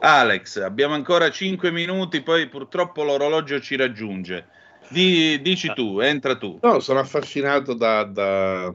Alex, 0.00 0.58
abbiamo 0.58 0.94
ancora 0.94 1.30
5 1.30 1.70
minuti, 1.70 2.22
poi 2.22 2.48
purtroppo 2.48 3.04
l'orologio 3.04 3.60
ci 3.60 3.76
raggiunge. 3.76 4.46
Di, 4.88 5.40
dici 5.40 5.72
tu, 5.74 6.00
entra 6.00 6.36
tu. 6.36 6.58
No, 6.60 6.80
sono 6.80 6.98
affascinato 6.98 7.74
da, 7.74 8.04
da, 8.04 8.74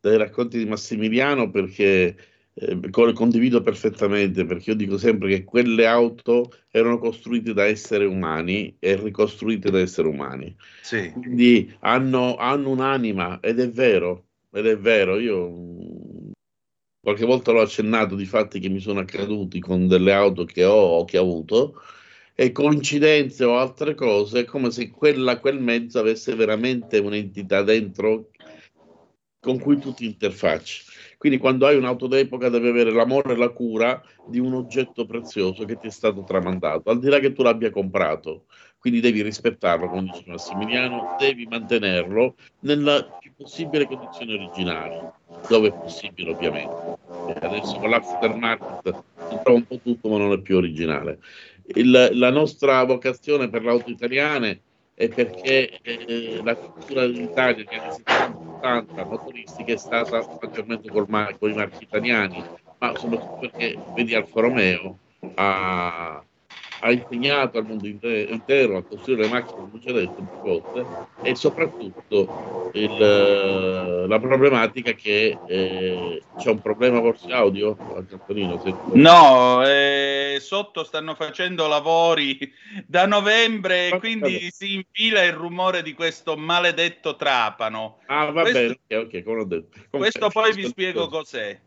dai 0.00 0.16
racconti 0.16 0.56
di 0.56 0.66
Massimiliano 0.66 1.50
perché 1.50 2.14
eh, 2.60 3.12
condivido 3.12 3.60
perfettamente, 3.60 4.44
perché 4.44 4.70
io 4.70 4.76
dico 4.76 4.98
sempre 4.98 5.28
che 5.28 5.44
quelle 5.44 5.86
auto 5.86 6.52
erano 6.70 6.98
costruite 6.98 7.52
da 7.52 7.64
esseri 7.64 8.04
umani 8.04 8.76
e 8.78 8.96
ricostruite 8.96 9.70
da 9.70 9.78
esseri 9.78 10.08
umani. 10.08 10.54
Sì. 10.82 11.10
Quindi 11.12 11.72
hanno, 11.80 12.36
hanno 12.36 12.70
un'anima 12.70 13.40
ed 13.40 13.60
è 13.60 13.70
vero, 13.70 14.26
ed 14.50 14.66
è 14.66 14.76
vero, 14.76 15.18
io 15.18 16.32
qualche 17.00 17.24
volta 17.24 17.52
l'ho 17.52 17.62
accennato 17.62 18.16
di 18.16 18.26
fatti 18.26 18.58
che 18.58 18.68
mi 18.68 18.80
sono 18.80 19.00
accaduti 19.00 19.60
con 19.60 19.86
delle 19.86 20.12
auto 20.12 20.44
che 20.44 20.64
ho 20.64 20.98
o 20.98 21.04
che 21.04 21.16
ho 21.16 21.22
avuto 21.22 21.80
e 22.34 22.52
coincidenze 22.52 23.44
o 23.44 23.58
altre 23.58 23.94
cose, 23.94 24.40
è 24.40 24.44
come 24.44 24.70
se 24.70 24.90
quella, 24.90 25.40
quel 25.40 25.60
mezzo 25.60 25.98
avesse 25.98 26.36
veramente 26.36 26.98
un'entità 26.98 27.62
dentro 27.62 28.30
con 29.40 29.58
cui 29.58 29.78
tu 29.78 29.92
ti 29.92 30.04
interfacci. 30.04 30.84
Quindi 31.16 31.38
quando 31.38 31.66
hai 31.66 31.76
un'auto 31.76 32.06
d'epoca 32.06 32.48
devi 32.48 32.68
avere 32.68 32.92
l'amore 32.92 33.32
e 33.32 33.36
la 33.36 33.48
cura 33.48 34.00
di 34.26 34.38
un 34.38 34.54
oggetto 34.54 35.04
prezioso 35.04 35.64
che 35.64 35.76
ti 35.76 35.88
è 35.88 35.90
stato 35.90 36.22
tramandato, 36.24 36.90
al 36.90 37.00
di 37.00 37.08
là 37.08 37.18
che 37.18 37.32
tu 37.32 37.42
l'abbia 37.42 37.70
comprato. 37.70 38.44
Quindi 38.78 39.00
devi 39.00 39.22
rispettarlo, 39.22 39.88
come 39.88 40.02
dice 40.02 40.22
Massimiliano, 40.26 41.16
devi 41.18 41.46
mantenerlo 41.46 42.36
nella 42.60 43.02
più 43.18 43.32
possibile 43.36 43.86
condizione 43.86 44.34
originale, 44.34 45.14
dove 45.48 45.68
è 45.68 45.72
possibile 45.72 46.30
ovviamente. 46.30 46.96
Adesso 47.40 47.76
con 47.78 47.90
l'aftermarket 47.90 49.02
si 49.28 49.38
trova 49.42 49.58
un 49.58 49.66
po' 49.66 49.80
tutto, 49.82 50.08
ma 50.08 50.18
non 50.18 50.32
è 50.32 50.40
più 50.40 50.56
originale. 50.56 51.18
Il, 51.74 52.10
la 52.12 52.30
nostra 52.30 52.84
vocazione 52.84 53.50
per 53.50 53.64
l'auto 53.64 53.90
italiane 53.90 54.62
è 54.98 55.08
perché 55.10 55.78
eh, 55.80 56.40
la 56.42 56.56
cultura 56.56 57.02
dell'Italia 57.02 57.64
negli 57.64 57.78
anni 57.78 58.02
70-80 58.60 59.08
motoristica 59.08 59.72
è 59.72 59.76
stata 59.76 60.26
maggiormente 60.40 60.90
col 60.90 61.06
mar- 61.08 61.38
con 61.38 61.50
i 61.50 61.54
marchi 61.54 61.84
italiani, 61.84 62.42
ma 62.78 62.92
soprattutto 62.96 63.38
perché 63.38 63.78
vedi 63.94 64.16
Alfa 64.16 64.40
Romeo 64.40 64.98
ha, 65.36 66.20
ha 66.80 66.90
insegnato 66.90 67.58
al 67.58 67.66
mondo 67.66 67.86
intero 67.86 68.76
a 68.76 68.82
costruire 68.82 69.22
le 69.22 69.28
macchine, 69.28 69.68
come 69.70 69.80
ci 69.80 69.88
ha 69.88 69.92
detto 69.92 70.14
più 70.14 70.50
volte, 70.50 70.84
e 71.22 71.34
soprattutto 71.36 72.70
il, 72.72 74.04
la 74.08 74.18
problematica 74.18 74.90
che 74.94 75.38
eh, 75.46 76.22
c'è 76.36 76.50
un 76.50 76.60
problema 76.60 76.98
forse 76.98 77.32
audio, 77.32 77.76
Antonino? 78.10 78.60
No, 78.94 79.64
eh, 79.64 80.17
sotto 80.40 80.84
stanno 80.84 81.14
facendo 81.14 81.66
lavori 81.66 82.52
da 82.86 83.06
novembre 83.06 83.88
e 83.88 83.98
quindi 83.98 84.50
si 84.50 84.74
infila 84.74 85.22
il 85.24 85.32
rumore 85.32 85.82
di 85.82 85.92
questo 85.92 86.36
maledetto 86.36 87.16
trapano. 87.16 88.00
Ah, 88.06 88.30
va 88.30 88.42
bene, 88.42 88.78
ok, 88.88 89.04
ok, 89.04 89.22
come 89.22 89.40
ho 89.40 89.44
detto. 89.44 89.78
Questo 89.90 90.28
poi 90.28 90.52
vi 90.52 90.66
spiego 90.66 91.08
cos'è. 91.08 91.58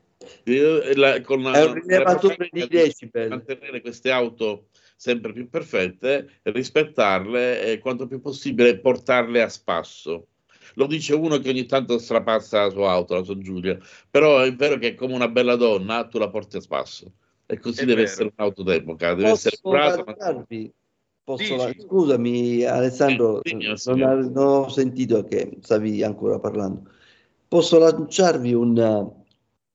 La, 0.96 1.22
con 1.22 1.46
è 1.54 1.64
un 1.64 1.74
rilevatore 1.74 2.50
di 2.52 2.68
decibel. 2.68 3.30
Mantenere 3.30 3.82
queste 3.82 4.12
auto 4.12 4.68
sempre 4.96 5.34
più 5.34 5.50
perfette, 5.50 6.42
rispettarle 6.44 7.64
e 7.64 7.80
quanto 7.80 8.06
più 8.06 8.22
possibile 8.22 8.78
portarle 8.78 9.42
a 9.42 9.50
spasso. 9.50 10.28
Lo 10.76 10.86
dice 10.86 11.16
uno 11.16 11.40
che 11.40 11.50
ogni 11.50 11.66
tanto 11.66 11.98
strapazza 11.98 12.66
la 12.66 12.70
sua 12.70 12.92
auto, 12.92 13.16
la 13.16 13.24
sua 13.24 13.38
Giulia, 13.40 13.78
però 14.10 14.40
è 14.40 14.54
vero 14.54 14.78
che 14.78 14.94
come 14.94 15.14
una 15.14 15.28
bella 15.28 15.56
donna 15.56 16.06
tu 16.08 16.20
la 16.20 16.30
porti 16.30 16.58
a 16.58 16.62
spasso 16.62 17.12
e 17.54 17.60
così 17.60 17.82
è 17.82 17.86
deve 17.86 18.02
vero. 18.02 18.08
essere 18.08 18.34
un'auto 18.36 18.64
d'epoca, 18.64 19.14
deve 19.14 19.30
Posso 19.30 19.48
essere 19.48 19.62
curata. 19.62 20.04
Ma... 20.06 20.44
Posso 21.24 21.56
la... 21.56 21.74
Scusami 21.78 22.64
Alessandro, 22.64 23.44
eh, 23.44 23.50
dimmi, 23.50 23.66
non, 23.86 24.32
non, 24.32 24.48
ho 24.48 24.70
sentito 24.70 25.24
che 25.24 25.58
stavi 25.62 26.04
ancora 26.04 26.40
parlando. 26.40 26.90
Posso 27.48 27.78
lanciarvi 27.78 28.54
un, 28.54 29.12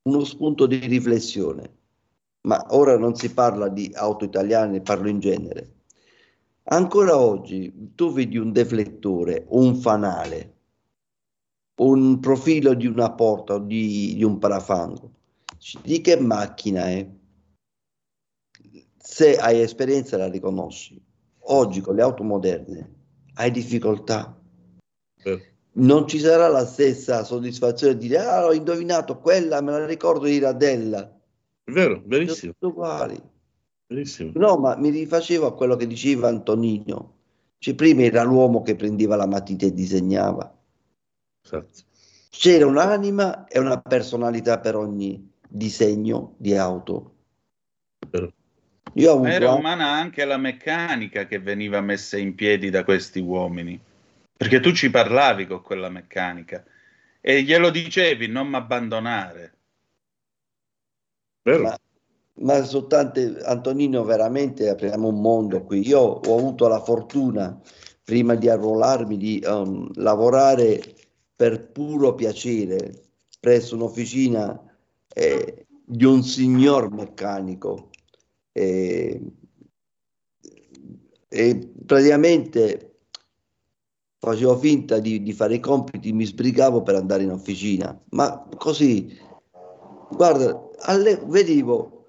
uno 0.02 0.24
spunto 0.24 0.66
di 0.66 0.78
riflessione? 0.78 1.76
ma 2.46 2.64
ora 2.70 2.96
non 2.96 3.14
si 3.14 3.32
parla 3.34 3.68
di 3.68 3.90
auto 3.94 4.24
italiane, 4.24 4.80
parlo 4.80 5.08
in 5.08 5.18
genere. 5.18 5.74
Ancora 6.68 7.18
oggi 7.18 7.92
tu 7.94 8.12
vedi 8.12 8.38
un 8.38 8.52
deflettore, 8.52 9.46
un 9.50 9.76
fanale, 9.76 10.54
un 11.76 12.18
profilo 12.20 12.74
di 12.74 12.86
una 12.86 13.12
porta 13.12 13.54
o 13.54 13.58
di, 13.58 14.14
di 14.14 14.24
un 14.24 14.38
parafango. 14.38 15.10
Di 15.82 16.00
che 16.00 16.18
macchina 16.18 16.86
è? 16.86 17.08
Se 19.08 19.36
hai 19.36 19.60
esperienza 19.60 20.16
la 20.16 20.28
riconosci. 20.28 21.00
Oggi 21.48 21.80
con 21.80 21.94
le 21.94 22.02
auto 22.02 22.24
moderne 22.24 22.94
hai 23.34 23.52
difficoltà. 23.52 24.36
Eh. 25.22 25.52
Non 25.74 26.08
ci 26.08 26.18
sarà 26.18 26.48
la 26.48 26.66
stessa 26.66 27.22
soddisfazione 27.22 27.96
di 27.96 28.08
dire 28.08 28.18
ah 28.18 28.46
ho 28.46 28.52
indovinato 28.52 29.18
quella, 29.18 29.60
me 29.60 29.70
la 29.70 29.86
ricordo 29.86 30.24
di 30.24 30.40
Radella 30.40 31.08
vero, 31.66 32.02
verissimo. 32.04 32.52
Tutti 32.58 32.64
uguali. 32.64 33.22
Verissimo. 33.86 34.32
No, 34.34 34.56
ma 34.56 34.76
mi 34.76 34.90
rifacevo 34.90 35.46
a 35.46 35.54
quello 35.54 35.76
che 35.76 35.86
diceva 35.86 36.26
Antonino. 36.26 37.14
Cioè, 37.58 37.76
prima 37.76 38.02
era 38.02 38.24
l'uomo 38.24 38.62
che 38.62 38.74
prendeva 38.74 39.14
la 39.14 39.26
matita 39.26 39.66
e 39.66 39.72
disegnava. 39.72 40.52
Esatto. 41.44 41.84
C'era 42.28 42.66
un'anima 42.66 43.46
e 43.46 43.60
una 43.60 43.80
personalità 43.80 44.58
per 44.58 44.74
ogni 44.74 45.32
disegno 45.48 46.34
di 46.38 46.56
auto. 46.56 47.14
Vero. 48.10 48.32
Era 48.94 49.52
umana 49.52 49.90
anche 49.90 50.24
la 50.24 50.36
meccanica 50.36 51.26
che 51.26 51.38
veniva 51.38 51.80
messa 51.80 52.16
in 52.16 52.34
piedi 52.34 52.70
da 52.70 52.84
questi 52.84 53.20
uomini. 53.20 53.78
Perché 54.36 54.60
tu 54.60 54.72
ci 54.72 54.90
parlavi 54.90 55.46
con 55.46 55.62
quella 55.62 55.88
meccanica 55.88 56.64
e 57.20 57.42
glielo 57.42 57.70
dicevi 57.70 58.28
non 58.28 58.48
mi 58.48 58.56
abbandonare. 58.56 59.54
Ma, 61.42 61.78
ma 62.34 62.62
soltanto 62.62 63.20
Antonino, 63.44 64.04
veramente 64.04 64.68
apriamo 64.68 65.08
un 65.08 65.20
mondo 65.20 65.62
qui. 65.64 65.86
Io 65.86 66.00
ho 66.00 66.36
avuto 66.36 66.68
la 66.68 66.80
fortuna, 66.80 67.58
prima 68.04 68.34
di 68.34 68.48
arruolarmi, 68.48 69.16
di 69.16 69.42
um, 69.46 69.90
lavorare 69.94 70.80
per 71.34 71.70
puro 71.70 72.14
piacere 72.14 73.02
presso 73.40 73.74
un'officina 73.74 74.58
eh, 75.14 75.66
di 75.84 76.04
un 76.04 76.22
signor 76.22 76.92
meccanico. 76.92 77.90
Eh, 78.56 79.20
e 81.28 81.72
praticamente 81.84 83.00
facevo 84.18 84.56
finta 84.56 84.98
di, 84.98 85.22
di, 85.22 85.34
fare 85.34 85.56
i 85.56 85.60
compiti, 85.60 86.10
mi 86.14 86.24
sbrigavo 86.24 86.82
per 86.82 86.94
andare 86.94 87.24
in 87.24 87.32
officina, 87.32 88.00
ma 88.12 88.48
così, 88.56 89.14
guarda, 90.10 90.70
alle, 90.78 91.20
vedevo, 91.26 92.06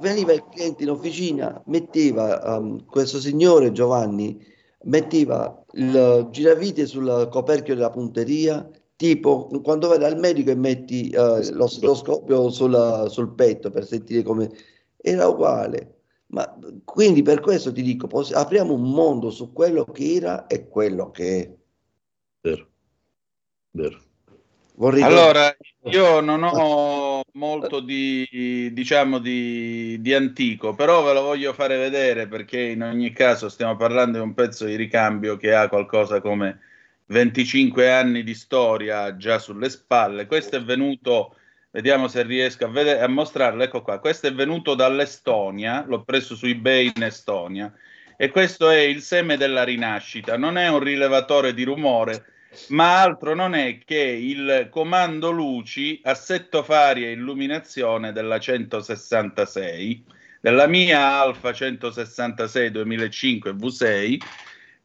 veniva 0.00 0.32
il 0.32 0.44
cliente 0.48 0.84
in 0.84 0.90
officina, 0.90 1.60
metteva 1.66 2.56
um, 2.56 2.84
questo 2.86 3.18
signore 3.18 3.72
Giovanni, 3.72 4.40
metteva 4.84 5.60
il 5.72 6.28
giravite 6.30 6.86
sul 6.86 7.28
coperchio 7.32 7.74
della 7.74 7.90
punteria, 7.90 8.70
tipo 8.94 9.48
quando 9.64 9.88
vai 9.88 9.98
dal 9.98 10.18
medico 10.18 10.50
e 10.50 10.54
metti 10.54 11.12
uh, 11.16 11.40
lo 11.50 11.66
stetoscopio 11.66 12.48
sul, 12.48 13.06
sul 13.08 13.34
petto 13.34 13.70
per 13.70 13.84
sentire 13.84 14.22
come 14.22 14.50
era 15.00 15.26
uguale. 15.26 15.94
Ma 16.28 16.58
quindi 16.84 17.22
per 17.22 17.40
questo 17.40 17.72
ti 17.72 17.82
dico, 17.82 18.06
poss- 18.06 18.32
apriamo 18.32 18.74
un 18.74 18.90
mondo 18.90 19.30
su 19.30 19.52
quello 19.52 19.84
che 19.84 20.14
era 20.14 20.46
e 20.46 20.68
quello 20.68 21.10
che 21.10 21.40
è. 21.40 21.54
Vero, 22.40 22.68
vero. 23.70 24.00
Vorrei 24.74 25.02
allora, 25.02 25.56
io 25.86 26.20
non 26.20 26.44
ho 26.44 27.22
molto 27.32 27.80
di, 27.80 28.70
diciamo, 28.72 29.18
di, 29.18 30.00
di, 30.00 30.14
antico, 30.14 30.72
però 30.74 31.02
ve 31.02 31.14
lo 31.14 31.22
voglio 31.22 31.52
fare 31.52 31.76
vedere 31.76 32.28
perché 32.28 32.60
in 32.60 32.82
ogni 32.82 33.10
caso 33.10 33.48
stiamo 33.48 33.74
parlando 33.74 34.18
di 34.18 34.24
un 34.24 34.34
pezzo 34.34 34.66
di 34.66 34.76
ricambio 34.76 35.36
che 35.36 35.52
ha 35.52 35.68
qualcosa 35.68 36.20
come 36.20 36.60
25 37.06 37.90
anni 37.90 38.22
di 38.22 38.34
storia 38.34 39.16
già 39.16 39.40
sulle 39.40 39.68
spalle. 39.68 40.26
Questo 40.26 40.54
è 40.54 40.62
venuto, 40.62 41.34
vediamo 41.70 42.08
se 42.08 42.22
riesco 42.22 42.64
a, 42.64 42.68
vedere, 42.68 43.00
a 43.00 43.08
mostrarlo, 43.08 43.62
ecco 43.62 43.82
qua, 43.82 43.98
questo 43.98 44.26
è 44.26 44.32
venuto 44.32 44.74
dall'Estonia, 44.74 45.84
l'ho 45.86 46.02
preso 46.02 46.34
su 46.34 46.46
eBay 46.46 46.92
in 46.94 47.02
Estonia. 47.02 47.72
E 48.16 48.30
questo 48.30 48.68
è 48.68 48.78
il 48.78 49.00
seme 49.00 49.36
della 49.36 49.62
rinascita, 49.62 50.36
non 50.36 50.58
è 50.58 50.68
un 50.68 50.80
rilevatore 50.80 51.54
di 51.54 51.62
rumore, 51.62 52.24
ma 52.68 53.00
altro 53.00 53.34
non 53.34 53.54
è 53.54 53.78
che 53.84 53.96
il 53.96 54.68
comando 54.70 55.30
luci, 55.30 56.00
assetto 56.02 56.64
fari 56.64 57.04
e 57.04 57.12
illuminazione 57.12 58.10
della 58.12 58.40
166, 58.40 60.04
della 60.40 60.66
mia 60.66 61.20
Alfa 61.20 61.52
166 61.52 62.70
2005 62.72 63.52
V6, 63.52 64.18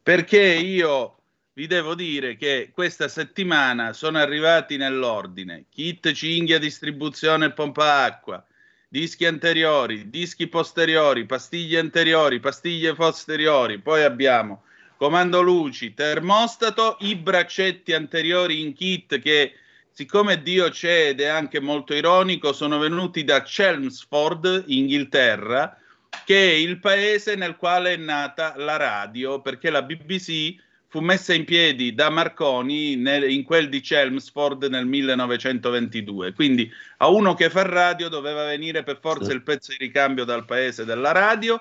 perché 0.02 0.40
io 0.40 1.16
vi 1.56 1.68
devo 1.68 1.94
dire 1.94 2.36
che 2.36 2.70
questa 2.72 3.06
settimana 3.06 3.92
sono 3.92 4.18
arrivati 4.18 4.76
nell'ordine 4.76 5.66
kit 5.70 6.10
cinghia 6.12 6.58
distribuzione 6.58 7.52
pompa 7.52 8.02
acqua, 8.02 8.44
dischi 8.88 9.24
anteriori, 9.24 10.10
dischi 10.10 10.48
posteriori, 10.48 11.26
pastiglie 11.26 11.78
anteriori, 11.78 12.40
pastiglie 12.40 12.94
posteriori, 12.94 13.78
poi 13.78 14.02
abbiamo 14.02 14.64
comando 14.96 15.42
luci, 15.42 15.94
termostato, 15.94 16.96
i 17.00 17.14
braccetti 17.14 17.92
anteriori 17.92 18.60
in 18.60 18.72
kit 18.72 19.20
che 19.20 19.54
siccome 19.92 20.42
Dio 20.42 20.68
c'è 20.70 21.10
ed 21.10 21.20
è 21.20 21.26
anche 21.26 21.60
molto 21.60 21.94
ironico, 21.94 22.52
sono 22.52 22.78
venuti 22.78 23.22
da 23.22 23.42
Chelmsford, 23.42 24.64
Inghilterra, 24.66 25.78
che 26.24 26.50
è 26.50 26.54
il 26.54 26.80
paese 26.80 27.36
nel 27.36 27.54
quale 27.54 27.92
è 27.92 27.96
nata 27.96 28.54
la 28.56 28.76
radio, 28.76 29.40
perché 29.40 29.70
la 29.70 29.82
BBC 29.82 30.56
fu 30.94 31.00
messa 31.00 31.34
in 31.34 31.44
piedi 31.44 31.92
da 31.92 32.08
Marconi 32.08 32.94
nel, 32.94 33.28
in 33.28 33.42
quel 33.42 33.68
di 33.68 33.80
Chelmsford 33.80 34.66
nel 34.66 34.86
1922. 34.86 36.32
Quindi 36.34 36.70
a 36.98 37.08
uno 37.08 37.34
che 37.34 37.50
fa 37.50 37.62
radio 37.62 38.08
doveva 38.08 38.44
venire 38.44 38.84
per 38.84 39.00
forza 39.00 39.32
il 39.32 39.42
pezzo 39.42 39.72
di 39.72 39.78
ricambio 39.78 40.22
dal 40.22 40.44
paese 40.44 40.84
della 40.84 41.10
radio. 41.10 41.60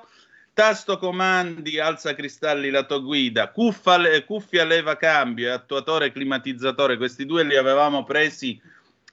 Tasto 0.54 1.00
comandi, 1.00 1.80
alza 1.80 2.14
cristalli 2.14 2.70
lato 2.70 3.02
guida, 3.02 3.50
cuffa, 3.50 3.98
cuffia 4.24 4.66
leva 4.66 4.98
cambio 4.98 5.48
e 5.48 5.52
attuatore 5.52 6.12
climatizzatore. 6.12 6.98
Questi 6.98 7.26
due 7.26 7.44
li 7.44 7.58
avevamo 7.58 8.04
presi 8.04 8.62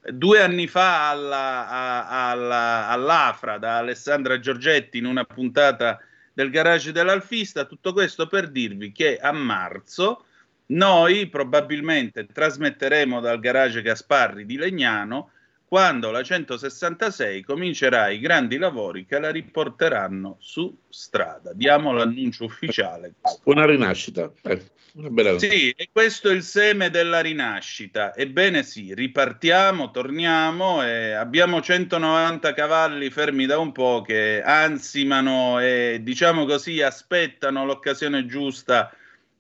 due 0.03 0.43
anni 0.43 0.67
fa 0.67 1.09
alla, 1.09 2.07
alla, 2.07 2.89
all'Afra 2.89 3.57
da 3.57 3.79
Alessandra 3.79 4.39
Giorgetti 4.39 4.99
in 4.99 5.07
una 5.07 5.25
puntata 5.25 5.99
del 6.41 6.51
garage 6.51 6.91
dell'Alfista. 6.91 7.67
Tutto 7.67 7.93
questo 7.93 8.27
per 8.27 8.49
dirvi 8.49 8.93
che 8.93 9.19
a 9.19 9.31
marzo 9.31 10.25
noi 10.67 11.29
probabilmente 11.29 12.25
trasmetteremo 12.25 13.21
dal 13.21 13.39
garage 13.41 13.83
Gasparri 13.83 14.47
di 14.47 14.57
Legnano 14.57 15.33
quando 15.71 16.11
la 16.11 16.25
166 16.25 17.45
comincerà 17.45 18.09
i 18.09 18.19
grandi 18.19 18.59
lavori 18.59 19.07
che 19.07 19.21
la 19.21 19.31
riporteranno 19.31 20.37
su 20.41 20.77
strada. 20.89 21.53
Diamo 21.55 21.93
l'annuncio 21.93 22.47
ufficiale. 22.47 23.13
Una 23.45 23.67
rinascita. 23.67 24.33
Eh, 24.43 24.61
una 24.95 25.39
sì, 25.39 25.71
e 25.71 25.89
questo 25.93 26.29
è 26.29 26.33
il 26.33 26.43
seme 26.43 26.91
della 26.91 27.21
rinascita. 27.21 28.17
Ebbene 28.17 28.65
sì, 28.65 28.93
ripartiamo, 28.93 29.93
torniamo 29.93 30.85
e 30.85 31.13
abbiamo 31.13 31.63
190 31.63 32.53
cavalli 32.53 33.09
fermi 33.11 33.47
da 33.47 33.59
un 33.59 33.71
po' 33.71 34.03
che 34.05 34.43
ansimano 34.43 35.61
e 35.61 36.01
diciamo 36.03 36.47
così 36.47 36.83
aspettano 36.83 37.65
l'occasione 37.65 38.27
giusta 38.27 38.93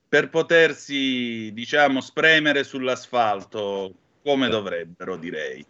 per 0.08 0.30
potersi, 0.30 1.50
diciamo, 1.52 2.00
spremere 2.00 2.62
sull'asfalto 2.62 3.92
come 4.22 4.48
dovrebbero, 4.48 5.16
direi. 5.16 5.66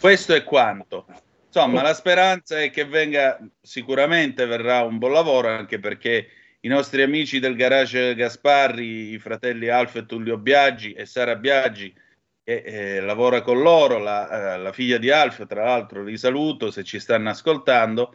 Questo 0.00 0.34
è 0.34 0.44
quanto. 0.44 1.06
Insomma, 1.46 1.82
la 1.82 1.94
speranza 1.94 2.60
è 2.60 2.70
che 2.70 2.84
venga, 2.84 3.38
sicuramente 3.60 4.46
verrà 4.46 4.82
un 4.82 4.98
buon 4.98 5.12
lavoro, 5.12 5.48
anche 5.48 5.78
perché 5.78 6.28
i 6.60 6.68
nostri 6.68 7.02
amici 7.02 7.38
del 7.38 7.56
garage 7.56 8.14
Gasparri, 8.14 9.12
i 9.12 9.18
fratelli 9.18 9.68
Alfa 9.68 10.00
e 10.00 10.06
Tullio 10.06 10.36
Biaggi 10.36 10.92
e 10.92 11.06
Sara 11.06 11.36
Biaggi, 11.36 11.94
che 12.44 12.62
eh, 12.64 13.00
lavora 13.00 13.42
con 13.42 13.60
loro, 13.60 13.98
la, 13.98 14.54
eh, 14.54 14.58
la, 14.58 14.72
figlia 14.72 14.98
di 14.98 15.10
Alfa, 15.10 15.46
tra 15.46 15.64
l'altro, 15.64 16.02
li 16.02 16.16
saluto 16.16 16.70
se 16.70 16.84
ci 16.84 16.98
stanno 16.98 17.30
ascoltando. 17.30 18.14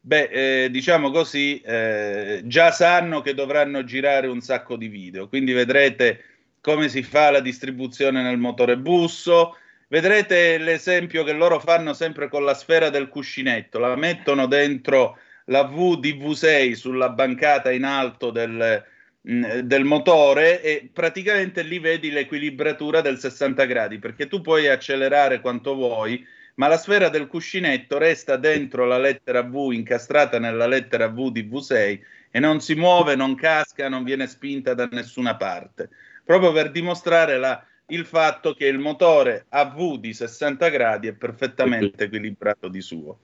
Beh, 0.00 0.64
eh, 0.64 0.70
diciamo 0.70 1.10
così, 1.10 1.60
eh, 1.60 2.42
già 2.44 2.70
sanno 2.70 3.22
che 3.22 3.32
dovranno 3.32 3.84
girare 3.84 4.26
un 4.26 4.40
sacco 4.40 4.76
di 4.76 4.88
video, 4.88 5.28
quindi 5.28 5.52
vedrete 5.52 6.33
come 6.64 6.88
si 6.88 7.02
fa 7.02 7.30
la 7.30 7.40
distribuzione 7.40 8.22
nel 8.22 8.38
motore 8.38 8.78
busso. 8.78 9.58
Vedrete 9.86 10.56
l'esempio 10.56 11.22
che 11.22 11.34
loro 11.34 11.60
fanno 11.60 11.92
sempre 11.92 12.30
con 12.30 12.42
la 12.42 12.54
sfera 12.54 12.88
del 12.88 13.08
cuscinetto, 13.08 13.78
la 13.78 13.94
mettono 13.96 14.46
dentro 14.46 15.18
la 15.46 15.64
V 15.64 16.00
di 16.00 16.14
V6 16.14 16.72
sulla 16.72 17.10
bancata 17.10 17.70
in 17.70 17.84
alto 17.84 18.30
del, 18.30 18.82
mm, 19.30 19.58
del 19.58 19.84
motore 19.84 20.62
e 20.62 20.88
praticamente 20.90 21.60
lì 21.60 21.78
vedi 21.78 22.10
l'equilibratura 22.10 23.02
del 23.02 23.18
60 23.18 23.66
gradi 23.66 23.98
perché 23.98 24.26
tu 24.26 24.40
puoi 24.40 24.66
accelerare 24.66 25.40
quanto 25.40 25.74
vuoi 25.74 26.26
ma 26.54 26.66
la 26.66 26.78
sfera 26.78 27.10
del 27.10 27.26
cuscinetto 27.26 27.98
resta 27.98 28.36
dentro 28.38 28.86
la 28.86 28.96
lettera 28.96 29.42
V 29.42 29.68
incastrata 29.72 30.38
nella 30.38 30.66
lettera 30.66 31.08
V 31.08 31.30
di 31.30 31.42
V6 31.42 32.00
e 32.30 32.40
non 32.40 32.60
si 32.60 32.74
muove, 32.74 33.16
non 33.16 33.34
casca, 33.34 33.90
non 33.90 34.02
viene 34.02 34.26
spinta 34.26 34.72
da 34.72 34.88
nessuna 34.90 35.36
parte 35.36 35.90
proprio 36.24 36.52
per 36.52 36.70
dimostrare 36.70 37.38
la, 37.38 37.62
il 37.88 38.06
fatto 38.06 38.54
che 38.54 38.66
il 38.66 38.78
motore 38.78 39.46
a 39.50 39.66
V 39.66 39.98
di 39.98 40.14
60 40.14 40.68
gradi 40.68 41.08
è 41.08 41.12
perfettamente 41.12 42.04
equilibrato 42.04 42.68
di 42.68 42.80
suo. 42.80 43.18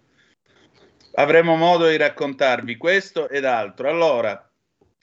Avremo 1.15 1.57
modo 1.57 1.89
di 1.89 1.97
raccontarvi 1.97 2.77
questo 2.77 3.29
ed 3.29 3.45
altro. 3.45 3.89
Allora, 3.89 4.49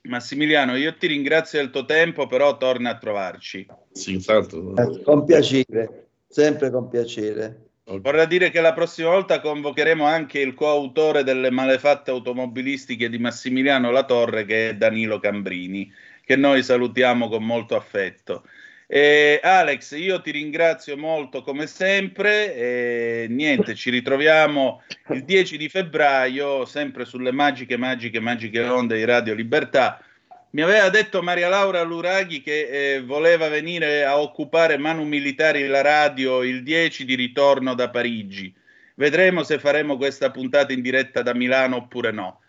Massimiliano, 0.04 0.76
io 0.76 0.96
ti 0.96 1.08
ringrazio 1.08 1.60
del 1.60 1.70
tuo 1.70 1.86
tempo, 1.86 2.28
però 2.28 2.58
torna 2.58 2.92
a 2.92 2.98
trovarci. 2.98 3.66
Sì, 3.92 4.22
certo. 4.22 4.74
Con 5.04 5.26
piacere, 5.26 6.08
sempre 6.28 6.70
con 6.70 6.88
piacere. 6.88 7.64
Vorrei 7.84 8.28
dire 8.28 8.50
che 8.50 8.60
la 8.60 8.74
prossima 8.74 9.10
volta 9.10 9.40
convocheremo 9.40 10.04
anche 10.04 10.40
il 10.40 10.54
coautore 10.54 11.24
delle 11.24 11.50
malefatte 11.50 12.12
automobilistiche 12.12 13.10
di 13.10 13.18
Massimiliano 13.18 13.92
Latorre, 13.92 14.44
che 14.44 14.70
è 14.70 14.76
Danilo 14.76 15.20
Cambrini 15.20 15.90
che 16.28 16.36
noi 16.36 16.62
salutiamo 16.62 17.30
con 17.30 17.46
molto 17.46 17.78
affetto. 17.78 18.44
Eh, 18.86 19.40
Alex, 19.42 19.98
io 19.98 20.20
ti 20.20 20.32
ringrazio 20.32 20.98
molto 20.98 21.42
come 21.42 21.68
sempre. 21.68 22.54
E 22.54 23.28
niente, 23.30 23.76
ci 23.76 23.90
ritroviamo 23.90 24.84
il 25.12 25.24
10 25.24 25.56
di 25.56 25.70
febbraio, 25.70 26.66
sempre 26.66 27.06
sulle 27.06 27.32
magiche, 27.32 27.78
magiche, 27.78 28.20
magiche 28.20 28.62
onde 28.62 28.98
di 28.98 29.06
Radio 29.06 29.34
Libertà. 29.34 30.04
Mi 30.50 30.64
aveva 30.64 30.90
detto 30.90 31.22
Maria 31.22 31.48
Laura 31.48 31.82
Luraghi 31.84 32.42
che 32.42 32.96
eh, 32.96 33.02
voleva 33.02 33.48
venire 33.48 34.04
a 34.04 34.20
occupare 34.20 34.78
Manu 34.78 35.06
Militari 35.06 35.66
la 35.66 35.82
radio 35.82 36.44
il 36.44 36.62
10 36.62 37.06
di 37.06 37.16
ritorno 37.16 37.74
da 37.74 37.90
Parigi. 37.90 38.54
Vedremo 38.96 39.44
se 39.44 39.60
faremo 39.60 39.96
questa 39.96 40.30
puntata 40.30 40.74
in 40.74 40.82
diretta 40.82 41.22
da 41.22 41.34
Milano 41.34 41.78
oppure 41.78 42.12
no. 42.12 42.42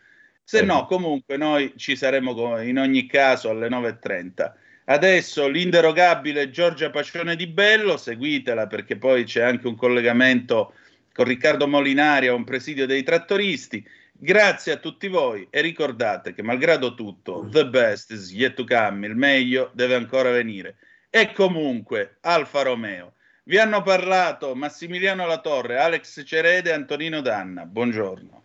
Se 0.51 0.63
no, 0.63 0.87
comunque 0.87 1.37
noi 1.37 1.75
ci 1.77 1.95
saremo 1.95 2.59
in 2.63 2.79
ogni 2.79 3.05
caso 3.05 3.51
alle 3.51 3.69
9.30. 3.69 4.53
Adesso 4.87 5.47
l'inderogabile 5.47 6.49
Giorgia 6.49 6.89
Pacione 6.89 7.37
di 7.37 7.47
Bello, 7.49 7.99
seguitela 7.99 8.67
perché 8.67 8.97
poi 8.97 9.25
c'è 9.25 9.43
anche 9.43 9.67
un 9.67 9.77
collegamento 9.77 10.73
con 11.13 11.27
Riccardo 11.27 11.69
Molinari 11.69 12.29
a 12.29 12.33
un 12.33 12.45
presidio 12.45 12.87
dei 12.87 13.03
trattoristi. 13.03 13.87
Grazie 14.11 14.73
a 14.73 14.77
tutti 14.79 15.09
voi 15.09 15.47
e 15.51 15.61
ricordate 15.61 16.33
che 16.33 16.43
malgrado 16.43 16.95
tutto, 16.95 17.47
the 17.51 17.67
best 17.67 18.13
is 18.13 18.33
yet 18.33 18.55
to 18.55 18.65
come, 18.65 19.07
il 19.07 19.17
meglio 19.17 19.71
deve 19.75 19.97
ancora 19.97 20.31
venire. 20.31 20.77
E 21.11 21.31
comunque, 21.33 22.17
Alfa 22.23 22.63
Romeo. 22.63 23.17
Vi 23.45 23.59
hanno 23.59 23.83
parlato 23.83 24.55
Massimiliano 24.55 25.27
Latorre, 25.27 25.77
Alex 25.77 26.23
Cerede 26.25 26.71
e 26.71 26.73
Antonino 26.73 27.21
Danna. 27.21 27.67
Buongiorno. 27.67 28.45